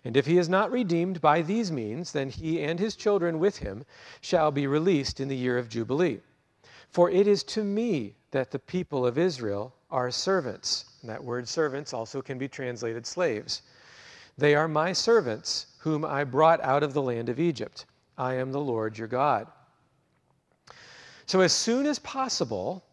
And 0.05 0.15
if 0.15 0.25
he 0.25 0.37
is 0.37 0.47
not 0.47 0.71
redeemed 0.71 1.19
by 1.19 1.41
these 1.41 1.71
means, 1.71 2.11
then 2.11 2.29
he 2.29 2.63
and 2.63 2.79
his 2.79 2.95
children 2.95 3.37
with 3.39 3.57
him 3.57 3.85
shall 4.21 4.51
be 4.51 4.65
released 4.65 5.19
in 5.19 5.27
the 5.27 5.35
year 5.35 5.57
of 5.57 5.67
Jubilee. 5.69 6.21
For 6.89 7.09
it 7.09 7.27
is 7.27 7.43
to 7.43 7.63
me 7.63 8.15
that 8.31 8.51
the 8.51 8.59
people 8.59 9.05
of 9.05 9.17
Israel 9.17 9.73
are 9.89 10.09
servants. 10.11 10.85
And 11.01 11.09
that 11.09 11.23
word 11.23 11.47
servants 11.47 11.93
also 11.93 12.21
can 12.21 12.37
be 12.37 12.47
translated 12.47 13.05
slaves. 13.05 13.61
They 14.41 14.55
are 14.55 14.67
my 14.67 14.91
servants, 14.91 15.67
whom 15.77 16.03
I 16.03 16.23
brought 16.23 16.63
out 16.63 16.81
of 16.81 16.95
the 16.95 17.01
land 17.03 17.29
of 17.29 17.39
Egypt. 17.39 17.85
I 18.17 18.33
am 18.33 18.51
the 18.51 18.59
Lord 18.59 18.97
your 18.97 19.07
God. 19.07 19.45
So, 21.27 21.41
as 21.41 21.53
soon 21.53 21.85
as 21.85 21.99
possible, 21.99 22.83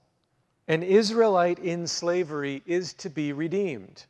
an 0.69 0.83
Israelite 0.83 1.59
in 1.61 1.87
slavery 1.87 2.62
is 2.66 2.93
to 2.93 3.09
be 3.09 3.33
redeemed. 3.33 4.05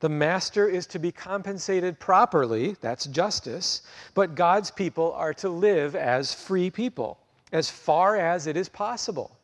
The 0.00 0.08
master 0.08 0.68
is 0.68 0.86
to 0.88 0.98
be 0.98 1.12
compensated 1.12 2.00
properly, 2.00 2.74
that's 2.80 3.04
justice, 3.04 3.82
but 4.14 4.34
God's 4.34 4.72
people 4.72 5.12
are 5.12 5.34
to 5.34 5.48
live 5.48 5.94
as 5.94 6.34
free 6.34 6.68
people, 6.68 7.20
as 7.52 7.70
far 7.70 8.16
as 8.16 8.48
it 8.48 8.56
is 8.56 8.68
possible. 8.68 9.38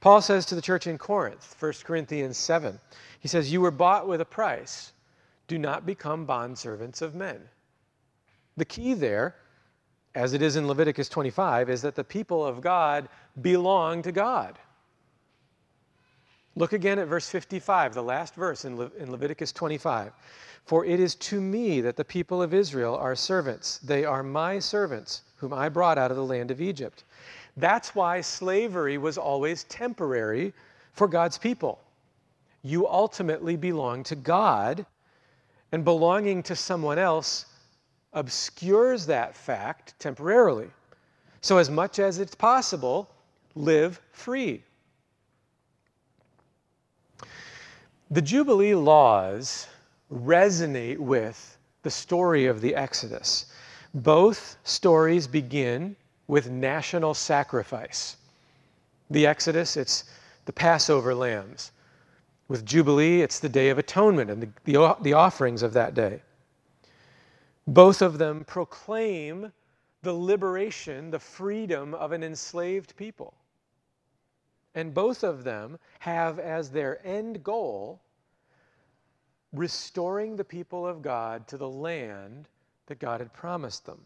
Paul 0.00 0.22
says 0.22 0.46
to 0.46 0.54
the 0.54 0.62
church 0.62 0.86
in 0.86 0.96
Corinth, 0.96 1.54
1 1.60 1.72
Corinthians 1.84 2.38
7, 2.38 2.80
he 3.20 3.28
says, 3.28 3.52
You 3.52 3.60
were 3.60 3.70
bought 3.70 4.08
with 4.08 4.22
a 4.22 4.24
price. 4.24 4.91
Do 5.52 5.58
not 5.58 5.84
become 5.84 6.26
bondservants 6.26 7.02
of 7.02 7.14
men. 7.14 7.38
The 8.56 8.64
key 8.64 8.94
there, 8.94 9.34
as 10.14 10.32
it 10.32 10.40
is 10.40 10.56
in 10.56 10.66
Leviticus 10.66 11.10
25, 11.10 11.68
is 11.68 11.82
that 11.82 11.94
the 11.94 12.02
people 12.02 12.42
of 12.42 12.62
God 12.62 13.06
belong 13.42 14.00
to 14.00 14.12
God. 14.12 14.58
Look 16.56 16.72
again 16.72 16.98
at 16.98 17.06
verse 17.06 17.28
55, 17.28 17.92
the 17.92 18.02
last 18.02 18.34
verse 18.34 18.64
in, 18.64 18.78
Le- 18.78 18.90
in 18.96 19.10
Leviticus 19.10 19.52
25. 19.52 20.14
For 20.64 20.86
it 20.86 20.98
is 20.98 21.16
to 21.16 21.38
me 21.38 21.82
that 21.82 21.96
the 21.96 22.04
people 22.06 22.40
of 22.40 22.54
Israel 22.54 22.96
are 22.96 23.14
servants. 23.14 23.76
They 23.76 24.06
are 24.06 24.22
my 24.22 24.58
servants, 24.58 25.20
whom 25.36 25.52
I 25.52 25.68
brought 25.68 25.98
out 25.98 26.10
of 26.10 26.16
the 26.16 26.24
land 26.24 26.50
of 26.50 26.62
Egypt. 26.62 27.04
That's 27.58 27.94
why 27.94 28.22
slavery 28.22 28.96
was 28.96 29.18
always 29.18 29.64
temporary 29.64 30.54
for 30.94 31.06
God's 31.06 31.36
people. 31.36 31.78
You 32.62 32.88
ultimately 32.88 33.56
belong 33.56 34.02
to 34.04 34.16
God, 34.16 34.86
and 35.72 35.84
belonging 35.84 36.42
to 36.44 36.54
someone 36.54 36.98
else 36.98 37.46
obscures 38.12 39.06
that 39.06 39.34
fact 39.34 39.98
temporarily. 39.98 40.68
So, 41.40 41.58
as 41.58 41.70
much 41.70 41.98
as 41.98 42.18
it's 42.18 42.34
possible, 42.34 43.10
live 43.54 44.00
free. 44.12 44.62
The 48.10 48.22
Jubilee 48.22 48.74
laws 48.74 49.66
resonate 50.12 50.98
with 50.98 51.56
the 51.82 51.90
story 51.90 52.46
of 52.46 52.60
the 52.60 52.74
Exodus. 52.74 53.46
Both 53.94 54.58
stories 54.64 55.26
begin 55.26 55.96
with 56.28 56.50
national 56.50 57.14
sacrifice. 57.14 58.16
The 59.10 59.26
Exodus, 59.26 59.76
it's 59.76 60.04
the 60.44 60.52
Passover 60.52 61.14
lambs. 61.14 61.71
With 62.48 62.66
Jubilee, 62.66 63.22
it's 63.22 63.38
the 63.38 63.48
Day 63.48 63.70
of 63.70 63.78
Atonement 63.78 64.30
and 64.30 64.42
the, 64.42 64.48
the, 64.64 64.96
the 65.00 65.12
offerings 65.12 65.62
of 65.62 65.72
that 65.72 65.94
day. 65.94 66.22
Both 67.66 68.02
of 68.02 68.18
them 68.18 68.44
proclaim 68.44 69.52
the 70.02 70.12
liberation, 70.12 71.10
the 71.10 71.18
freedom 71.18 71.94
of 71.94 72.12
an 72.12 72.24
enslaved 72.24 72.96
people. 72.96 73.34
And 74.74 74.92
both 74.92 75.22
of 75.22 75.44
them 75.44 75.78
have 76.00 76.38
as 76.38 76.70
their 76.70 77.06
end 77.06 77.42
goal 77.44 78.00
restoring 79.52 80.34
the 80.36 80.44
people 80.44 80.86
of 80.86 81.02
God 81.02 81.46
to 81.48 81.56
the 81.56 81.68
land 81.68 82.48
that 82.86 82.98
God 82.98 83.20
had 83.20 83.32
promised 83.32 83.86
them. 83.86 84.00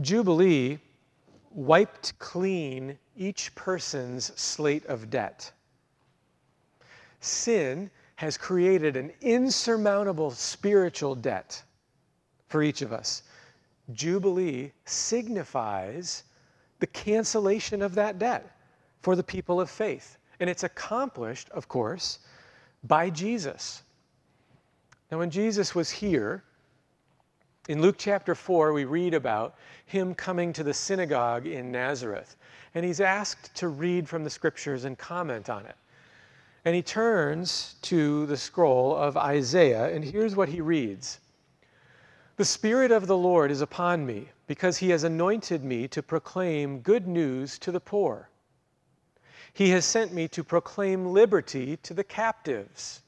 Jubilee 0.00 0.78
wiped 1.50 2.18
clean 2.18 2.98
each 3.16 3.54
person's 3.54 4.38
slate 4.40 4.86
of 4.86 5.10
debt. 5.10 5.50
Sin 7.20 7.90
has 8.16 8.36
created 8.36 8.96
an 8.96 9.12
insurmountable 9.20 10.30
spiritual 10.30 11.14
debt 11.14 11.62
for 12.48 12.62
each 12.62 12.82
of 12.82 12.92
us. 12.92 13.22
Jubilee 13.92 14.72
signifies 14.84 16.24
the 16.78 16.86
cancellation 16.86 17.82
of 17.82 17.94
that 17.94 18.18
debt 18.18 18.56
for 19.02 19.16
the 19.16 19.22
people 19.22 19.60
of 19.60 19.70
faith. 19.70 20.18
And 20.38 20.48
it's 20.48 20.64
accomplished, 20.64 21.50
of 21.50 21.68
course, 21.68 22.20
by 22.84 23.10
Jesus. 23.10 23.82
Now, 25.10 25.18
when 25.18 25.30
Jesus 25.30 25.74
was 25.74 25.90
here, 25.90 26.44
in 27.70 27.80
Luke 27.80 27.94
chapter 27.98 28.34
4, 28.34 28.72
we 28.72 28.84
read 28.84 29.14
about 29.14 29.54
him 29.86 30.12
coming 30.12 30.52
to 30.52 30.64
the 30.64 30.74
synagogue 30.74 31.46
in 31.46 31.70
Nazareth, 31.70 32.34
and 32.74 32.84
he's 32.84 33.00
asked 33.00 33.54
to 33.54 33.68
read 33.68 34.08
from 34.08 34.24
the 34.24 34.30
scriptures 34.30 34.84
and 34.84 34.98
comment 34.98 35.48
on 35.48 35.64
it. 35.66 35.76
And 36.64 36.74
he 36.74 36.82
turns 36.82 37.76
to 37.82 38.26
the 38.26 38.36
scroll 38.36 38.96
of 38.96 39.16
Isaiah, 39.16 39.94
and 39.94 40.02
here's 40.02 40.34
what 40.34 40.48
he 40.48 40.60
reads 40.60 41.20
The 42.38 42.44
Spirit 42.44 42.90
of 42.90 43.06
the 43.06 43.16
Lord 43.16 43.52
is 43.52 43.60
upon 43.60 44.04
me, 44.04 44.30
because 44.48 44.78
he 44.78 44.90
has 44.90 45.04
anointed 45.04 45.62
me 45.62 45.86
to 45.88 46.02
proclaim 46.02 46.80
good 46.80 47.06
news 47.06 47.56
to 47.60 47.70
the 47.70 47.78
poor. 47.78 48.30
He 49.52 49.70
has 49.70 49.84
sent 49.84 50.12
me 50.12 50.26
to 50.26 50.42
proclaim 50.42 51.12
liberty 51.12 51.76
to 51.84 51.94
the 51.94 52.02
captives 52.02 53.02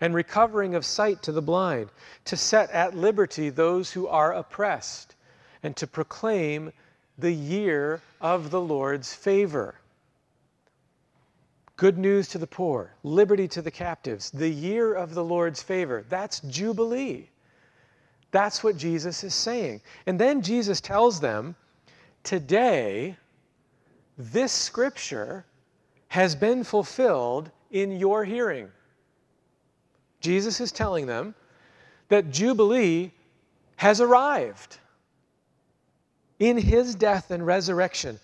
and 0.00 0.14
recovering 0.14 0.74
of 0.74 0.84
sight 0.84 1.22
to 1.22 1.32
the 1.32 1.42
blind, 1.42 1.90
to 2.24 2.36
set 2.36 2.70
at 2.70 2.96
liberty 2.96 3.50
those 3.50 3.92
who 3.92 4.06
are 4.08 4.32
oppressed, 4.32 5.14
and 5.62 5.76
to 5.76 5.86
proclaim 5.86 6.72
the 7.18 7.32
year 7.32 8.00
of 8.20 8.50
the 8.50 8.60
Lord's 8.60 9.14
favor. 9.14 9.76
Good 11.76 11.98
news 11.98 12.28
to 12.28 12.38
the 12.38 12.46
poor, 12.46 12.92
liberty 13.02 13.48
to 13.48 13.62
the 13.62 13.70
captives, 13.70 14.30
the 14.30 14.48
year 14.48 14.94
of 14.94 15.14
the 15.14 15.24
Lord's 15.24 15.62
favor. 15.62 16.04
That's 16.08 16.40
Jubilee. 16.40 17.28
That's 18.30 18.62
what 18.62 18.76
Jesus 18.76 19.24
is 19.24 19.34
saying. 19.34 19.80
And 20.06 20.18
then 20.18 20.42
Jesus 20.42 20.80
tells 20.80 21.20
them, 21.20 21.56
Today, 22.22 23.16
this 24.16 24.52
scripture 24.52 25.44
has 26.08 26.34
been 26.34 26.64
fulfilled 26.64 27.50
in 27.70 27.92
your 27.92 28.24
hearing. 28.24 28.70
Jesus 30.24 30.58
is 30.58 30.72
telling 30.72 31.04
them 31.04 31.34
that 32.08 32.30
Jubilee 32.30 33.10
has 33.76 34.00
arrived. 34.00 34.78
In 36.38 36.56
his 36.56 36.94
death 36.94 37.30
and 37.30 37.44
resurrection, 37.44 38.18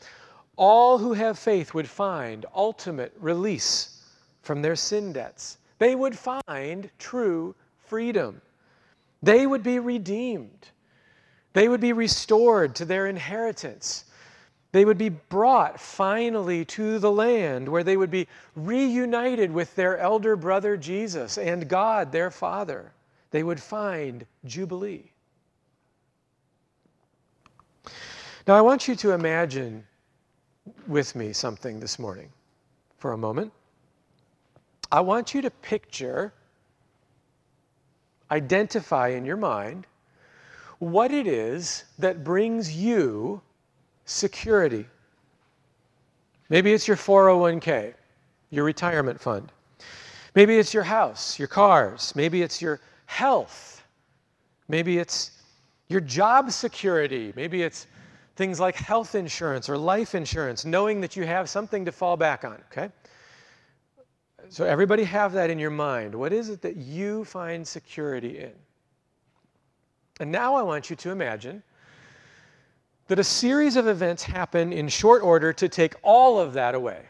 all 0.57 0.97
who 0.97 1.13
have 1.13 1.39
faith 1.39 1.75
would 1.75 1.87
find 1.87 2.47
ultimate 2.55 3.13
release 3.21 4.03
from 4.41 4.63
their 4.63 4.77
sin 4.77 5.13
debts. 5.13 5.59
They 5.79 5.95
would 5.95 6.17
find 6.17 6.89
true 6.99 7.55
freedom. 7.85 8.41
They 9.23 9.47
would 9.47 9.63
be 9.63 9.79
redeemed. 9.79 10.69
They 11.53 11.69
would 11.69 11.83
be 11.83 11.93
restored 11.93 12.75
to 12.77 12.87
their 12.87 13.09
inheritance. 13.09 14.07
They 14.73 14.85
would 14.85 14.99
be 14.99 15.09
brought 15.09 15.81
finally 15.81 16.65
to 16.67 16.99
the 16.99 17.11
land 17.11 17.69
where 17.69 17.83
they 17.83 17.97
would 17.97 18.11
be 18.11 18.29
reunited 18.55 19.51
with 19.51 19.75
their 19.75 19.99
elder 19.99 20.37
brother 20.37 20.77
Jesus 20.77 21.39
and 21.39 21.69
God, 21.69 22.13
their 22.13 22.31
Father. 22.31 22.93
They 23.33 23.43
would 23.43 23.61
find 23.61 24.27
Jubilee. 24.45 25.11
Now, 28.47 28.55
I 28.55 28.61
want 28.61 28.87
you 28.87 28.95
to 28.97 29.13
imagine 29.13 29.85
with 30.87 31.15
me 31.15 31.33
something 31.33 31.81
this 31.81 31.99
morning 31.99 32.31
for 32.99 33.13
a 33.13 33.19
moment. 33.19 33.53
I 34.93 35.01
want 35.01 35.35
you 35.35 35.43
to 35.43 35.51
picture, 35.51 36.33
identify 38.31 39.09
in 39.09 39.25
your 39.25 39.37
mind 39.37 39.87
what 40.79 41.13
it 41.13 41.27
is 41.27 41.85
that 41.99 42.25
brings 42.25 42.75
you 42.75 43.43
security. 44.11 44.87
Maybe 46.49 46.73
it's 46.73 46.89
your 46.89 46.97
401k, 46.97 47.95
your 48.51 48.65
retirement 48.65 49.21
fund. 49.21 49.53
Maybe 50.35 50.59
it's 50.59 50.75
your 50.75 50.83
house, 50.83 51.39
your 51.39 51.49
cars. 51.49 52.13
Maybe 52.17 52.43
it's 52.43 52.61
your 52.61 52.81
health. 53.07 53.85
Maybe 54.69 54.99
it's 54.99 55.43
your 55.89 56.01
job 56.01 56.51
security. 56.51 57.33
Maybe 57.37 57.63
it's 57.63 57.87
things 58.37 58.59
like 58.59 58.77
health 58.77 59.15
insurance 59.15 59.69
or 59.69 59.77
life 59.77 60.15
insurance, 60.15 60.65
knowing 60.65 61.01
that 61.01 61.17
you 61.17 61.25
have 61.25 61.49
something 61.49 61.85
to 61.85 61.93
fall 61.93 62.17
back 62.17 62.45
on, 62.45 62.59
okay? 62.71 62.91
So, 64.49 64.65
everybody 64.65 65.05
have 65.05 65.33
that 65.35 65.51
in 65.51 65.59
your 65.59 65.71
mind. 65.71 66.15
What 66.15 66.33
is 66.33 66.49
it 66.49 66.61
that 66.63 66.77
you 66.77 67.25
find 67.25 67.67
security 67.67 68.39
in? 68.39 68.53
And 70.19 70.33
now 70.33 70.55
I 70.55 70.63
want 70.63 70.91
you 70.91 70.97
to 70.97 71.11
imagine 71.11 71.63
that 73.11 73.19
a 73.19 73.25
series 73.25 73.75
of 73.75 73.89
events 73.89 74.23
happen 74.23 74.73
in 74.73 74.87
short 74.87 75.21
order 75.21 75.53
to 75.53 75.69
take 75.69 75.97
all 76.05 76.39
of 76.39 76.53
that 76.53 76.77
away. 76.77 77.03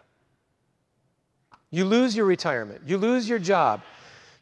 You 1.70 1.84
lose 1.84 2.16
your 2.16 2.24
retirement, 2.24 2.80
you 2.86 2.96
lose 2.96 3.28
your 3.28 3.38
job, 3.38 3.82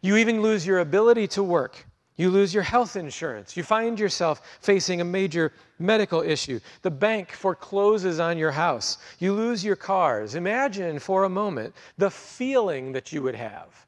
you 0.01 0.17
even 0.19 0.41
lose 0.41 0.65
your 0.65 0.79
ability 0.79 1.27
to 1.27 1.43
work, 1.43 1.85
you 2.17 2.31
lose 2.31 2.55
your 2.55 2.63
health 2.63 2.95
insurance, 2.95 3.57
you 3.57 3.65
find 3.65 3.99
yourself 3.99 4.41
facing 4.61 5.01
a 5.01 5.05
major 5.05 5.53
medical 5.81 6.23
issue, 6.23 6.61
the 6.83 6.93
bank 6.93 7.33
forecloses 7.33 8.21
on 8.21 8.39
your 8.39 8.53
house, 8.53 8.99
you 9.19 9.33
lose 9.33 9.65
your 9.65 9.75
cars. 9.75 10.37
Imagine 10.37 11.01
for 11.01 11.25
a 11.25 11.29
moment 11.29 11.75
the 11.97 12.09
feeling 12.09 12.93
that 12.93 13.13
you 13.13 13.21
would 13.21 13.35
have 13.35 13.85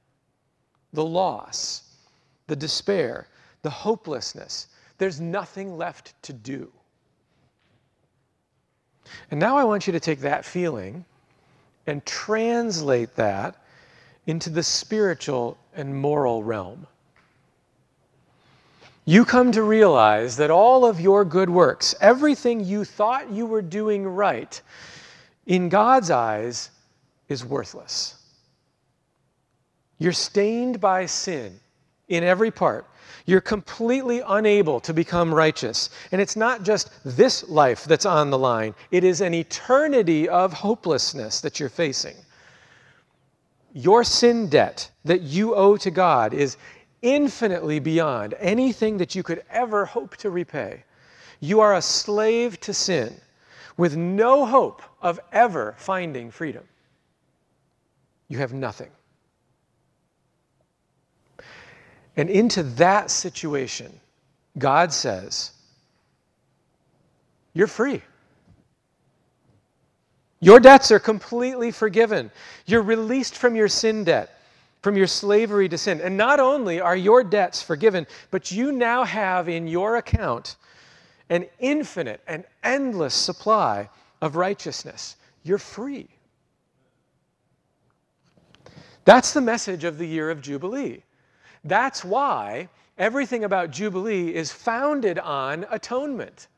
the 0.92 1.04
loss, 1.04 1.84
the 2.48 2.56
despair, 2.56 3.28
the 3.62 3.70
hopelessness. 3.70 4.66
There's 4.98 5.20
nothing 5.20 5.76
left 5.76 6.20
to 6.24 6.32
do. 6.32 6.72
And 9.30 9.38
now 9.38 9.56
I 9.56 9.64
want 9.64 9.86
you 9.86 9.92
to 9.92 10.00
take 10.00 10.20
that 10.20 10.44
feeling 10.44 11.04
and 11.86 12.04
translate 12.04 13.14
that 13.16 13.56
into 14.26 14.50
the 14.50 14.62
spiritual 14.62 15.56
and 15.74 15.94
moral 15.94 16.42
realm. 16.42 16.86
You 19.04 19.24
come 19.24 19.50
to 19.52 19.62
realize 19.62 20.36
that 20.36 20.50
all 20.50 20.84
of 20.84 21.00
your 21.00 21.24
good 21.24 21.50
works, 21.50 21.94
everything 22.00 22.64
you 22.64 22.84
thought 22.84 23.30
you 23.30 23.46
were 23.46 23.62
doing 23.62 24.06
right, 24.06 24.60
in 25.46 25.68
God's 25.68 26.10
eyes 26.10 26.70
is 27.28 27.44
worthless. 27.44 28.16
You're 29.98 30.12
stained 30.12 30.80
by 30.80 31.06
sin 31.06 31.58
in 32.08 32.24
every 32.24 32.50
part. 32.50 32.86
You're 33.26 33.40
completely 33.40 34.22
unable 34.26 34.80
to 34.80 34.92
become 34.92 35.34
righteous. 35.34 35.90
And 36.12 36.20
it's 36.20 36.36
not 36.36 36.62
just 36.62 36.90
this 37.04 37.48
life 37.48 37.84
that's 37.84 38.06
on 38.06 38.30
the 38.30 38.38
line, 38.38 38.74
it 38.90 39.04
is 39.04 39.20
an 39.20 39.34
eternity 39.34 40.28
of 40.28 40.52
hopelessness 40.52 41.40
that 41.40 41.60
you're 41.60 41.68
facing. 41.68 42.16
Your 43.72 44.02
sin 44.04 44.48
debt 44.48 44.90
that 45.04 45.22
you 45.22 45.54
owe 45.54 45.76
to 45.76 45.90
God 45.90 46.34
is 46.34 46.56
infinitely 47.02 47.78
beyond 47.78 48.34
anything 48.38 48.98
that 48.98 49.14
you 49.14 49.22
could 49.22 49.42
ever 49.50 49.84
hope 49.84 50.16
to 50.18 50.30
repay. 50.30 50.84
You 51.40 51.60
are 51.60 51.76
a 51.76 51.82
slave 51.82 52.60
to 52.60 52.74
sin 52.74 53.20
with 53.76 53.96
no 53.96 54.44
hope 54.44 54.82
of 55.00 55.18
ever 55.32 55.74
finding 55.78 56.30
freedom, 56.30 56.64
you 58.28 58.38
have 58.38 58.52
nothing. 58.52 58.90
And 62.16 62.28
into 62.28 62.62
that 62.62 63.10
situation, 63.10 63.92
God 64.58 64.92
says, 64.92 65.52
You're 67.54 67.66
free. 67.66 68.02
Your 70.40 70.58
debts 70.58 70.90
are 70.90 70.98
completely 70.98 71.70
forgiven. 71.70 72.30
You're 72.66 72.82
released 72.82 73.36
from 73.36 73.54
your 73.54 73.68
sin 73.68 74.04
debt, 74.04 74.40
from 74.80 74.96
your 74.96 75.06
slavery 75.06 75.68
to 75.68 75.76
sin. 75.76 76.00
And 76.00 76.16
not 76.16 76.40
only 76.40 76.80
are 76.80 76.96
your 76.96 77.22
debts 77.22 77.60
forgiven, 77.62 78.06
but 78.30 78.50
you 78.50 78.72
now 78.72 79.04
have 79.04 79.48
in 79.48 79.68
your 79.68 79.96
account 79.96 80.56
an 81.28 81.46
infinite 81.58 82.22
and 82.26 82.44
endless 82.64 83.14
supply 83.14 83.88
of 84.22 84.36
righteousness. 84.36 85.16
You're 85.42 85.58
free. 85.58 86.08
That's 89.04 89.32
the 89.32 89.40
message 89.40 89.84
of 89.84 89.98
the 89.98 90.06
year 90.06 90.30
of 90.30 90.40
Jubilee. 90.40 91.02
That's 91.64 92.04
why 92.04 92.68
everything 92.98 93.44
about 93.44 93.70
Jubilee 93.70 94.34
is 94.34 94.50
founded 94.50 95.18
on 95.18 95.66
atonement. 95.70 96.48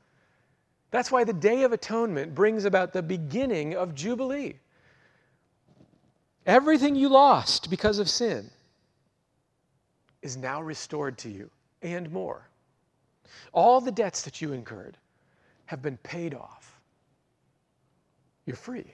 That's 0.91 1.11
why 1.11 1.25
the 1.25 1.33
Day 1.33 1.65
of 1.65 1.73
Atonement 1.73 2.35
brings 2.35 2.65
about 2.65 2.93
the 2.93 3.03
beginning 3.03 3.75
of 3.75 3.95
Jubilee. 3.95 4.55
Everything 6.47 6.95
you 6.95 7.09
lost 7.09 7.71
because 7.71 7.99
of 7.99 8.11
sin 8.11 8.51
is 10.23 10.37
now 10.37 10.61
restored 10.63 11.19
to 11.19 11.31
you 11.31 11.51
and 11.83 12.11
more. 12.11 12.49
All 13.53 13.81
the 13.81 13.93
debts 13.93 14.23
that 14.23 14.41
you 14.41 14.53
incurred 14.53 14.99
have 15.67 15.83
been 15.83 15.97
paid 15.99 16.35
off. 16.35 16.81
You're 18.45 18.57
free. 18.57 18.93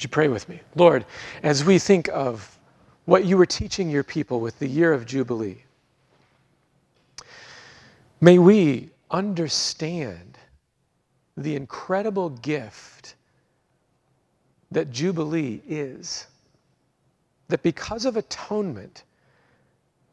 Would 0.00 0.04
you 0.04 0.08
pray 0.08 0.28
with 0.28 0.48
me? 0.48 0.58
Lord, 0.76 1.04
as 1.42 1.62
we 1.62 1.78
think 1.78 2.08
of 2.08 2.58
what 3.04 3.26
you 3.26 3.36
were 3.36 3.44
teaching 3.44 3.90
your 3.90 4.02
people 4.02 4.40
with 4.40 4.58
the 4.58 4.66
year 4.66 4.94
of 4.94 5.04
Jubilee, 5.04 5.62
may 8.18 8.38
we 8.38 8.88
understand 9.10 10.38
the 11.36 11.54
incredible 11.54 12.30
gift 12.30 13.14
that 14.70 14.90
Jubilee 14.90 15.60
is. 15.68 16.26
That 17.48 17.62
because 17.62 18.06
of 18.06 18.16
atonement, 18.16 19.04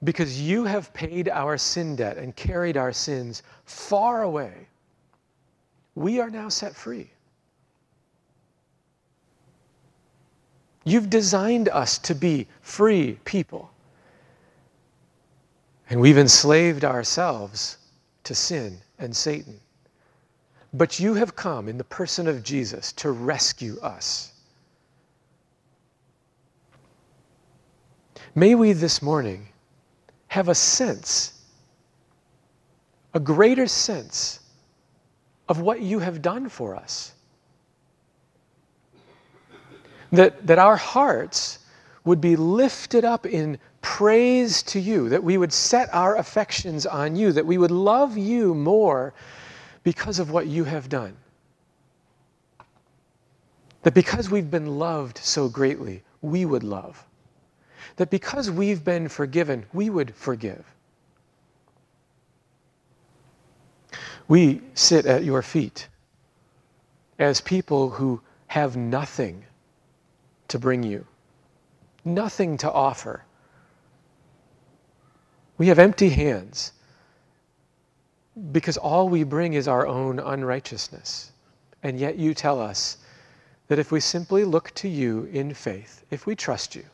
because 0.04 0.42
you 0.42 0.66
have 0.66 0.94
paid 0.94 1.30
our 1.30 1.58
sin 1.58 1.96
debt 1.96 2.18
and 2.18 2.36
carried 2.36 2.76
our 2.76 2.92
sins 2.92 3.42
far 3.64 4.24
away, 4.24 4.68
we 5.96 6.20
are 6.20 6.30
now 6.30 6.50
set 6.50 6.76
free. 6.76 7.10
You've 10.88 11.10
designed 11.10 11.68
us 11.68 11.98
to 11.98 12.16
be 12.16 12.48
free 12.62 13.20
people. 13.26 13.70
And 15.90 16.00
we've 16.00 16.18
enslaved 16.18 16.86
ourselves 16.86 17.78
to 18.24 18.34
sin 18.34 18.78
and 18.98 19.14
Satan. 19.14 19.60
But 20.74 20.98
you 20.98 21.14
have 21.16 21.36
come 21.36 21.68
in 21.68 21.78
the 21.78 21.84
person 21.84 22.26
of 22.26 22.42
Jesus 22.42 22.94
to 22.94 23.12
rescue 23.12 23.78
us. 23.82 24.32
May 28.34 28.56
we 28.56 28.72
this 28.72 29.02
morning 29.02 29.50
have 30.30 30.48
a 30.48 30.56
sense, 30.56 31.34
a 33.14 33.20
greater 33.20 33.68
sense 33.68 34.40
of 35.50 35.60
what 35.60 35.82
you 35.82 36.00
have 36.00 36.22
done 36.22 36.48
for 36.48 36.78
us 36.78 37.12
that, 40.12 40.46
that 40.48 40.60
our 40.60 40.78
hearts 40.78 41.60
would 42.06 42.22
be 42.22 42.36
lifted 42.36 43.04
up 43.04 43.26
in 43.26 43.60
praise 43.82 44.64
to 44.64 44.80
you, 44.80 45.10
that 45.10 45.24
we 45.24 45.38
would 45.38 45.54
set 45.54 45.94
our 45.94 46.18
affections 46.18 46.86
on 46.86 47.16
you, 47.16 47.32
that 47.32 47.46
we 47.46 47.58
would 47.58 47.72
love 47.72 48.18
you 48.18 48.54
more 48.54 49.14
because 49.84 50.20
of 50.20 50.32
what 50.32 50.48
you 50.48 50.64
have 50.64 50.90
done. 50.90 51.16
That 53.84 53.94
because 53.94 54.30
we've 54.30 54.52
been 54.52 54.80
loved 54.80 55.18
so 55.18 55.48
greatly, 55.48 56.04
we 56.22 56.46
would 56.46 56.64
love. 56.64 57.06
That 57.98 58.10
because 58.10 58.52
we've 58.52 58.84
been 58.84 59.08
forgiven, 59.08 59.66
we 59.74 59.90
would 59.90 60.14
forgive. 60.14 60.66
We 64.28 64.62
sit 64.74 65.06
at 65.06 65.24
your 65.24 65.42
feet 65.42 65.88
as 67.18 67.40
people 67.40 67.90
who 67.90 68.22
have 68.48 68.76
nothing 68.76 69.46
to 70.50 70.60
bring 70.60 70.84
you, 70.84 71.06
nothing 72.06 72.58
to 72.58 72.72
offer. 72.72 73.24
We 75.58 75.68
have 75.68 75.80
empty 75.80 76.10
hands 76.10 76.74
because 78.52 78.78
all 78.78 79.10
we 79.10 79.24
bring 79.24 79.54
is 79.54 79.68
our 79.68 79.88
own 79.88 80.20
unrighteousness. 80.20 81.32
And 81.84 82.00
yet 82.00 82.18
you 82.18 82.34
tell 82.34 82.62
us 82.62 82.98
that 83.68 83.80
if 83.80 83.92
we 83.92 84.00
simply 84.00 84.44
look 84.44 84.74
to 84.76 84.88
you 84.90 85.26
in 85.34 85.54
faith, 85.54 86.04
if 86.12 86.26
we 86.26 86.36
trust 86.36 86.76
you, 86.76 86.86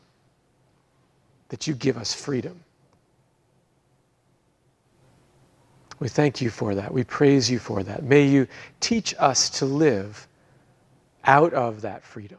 that 1.48 1.66
you 1.66 1.74
give 1.74 1.96
us 1.96 2.14
freedom. 2.14 2.60
We 6.00 6.08
thank 6.08 6.40
you 6.40 6.50
for 6.50 6.74
that. 6.74 6.92
We 6.92 7.04
praise 7.04 7.50
you 7.50 7.58
for 7.58 7.82
that. 7.84 8.02
May 8.02 8.26
you 8.26 8.48
teach 8.80 9.14
us 9.18 9.48
to 9.58 9.64
live 9.64 10.26
out 11.24 11.54
of 11.54 11.82
that 11.82 12.02
freedom. 12.02 12.38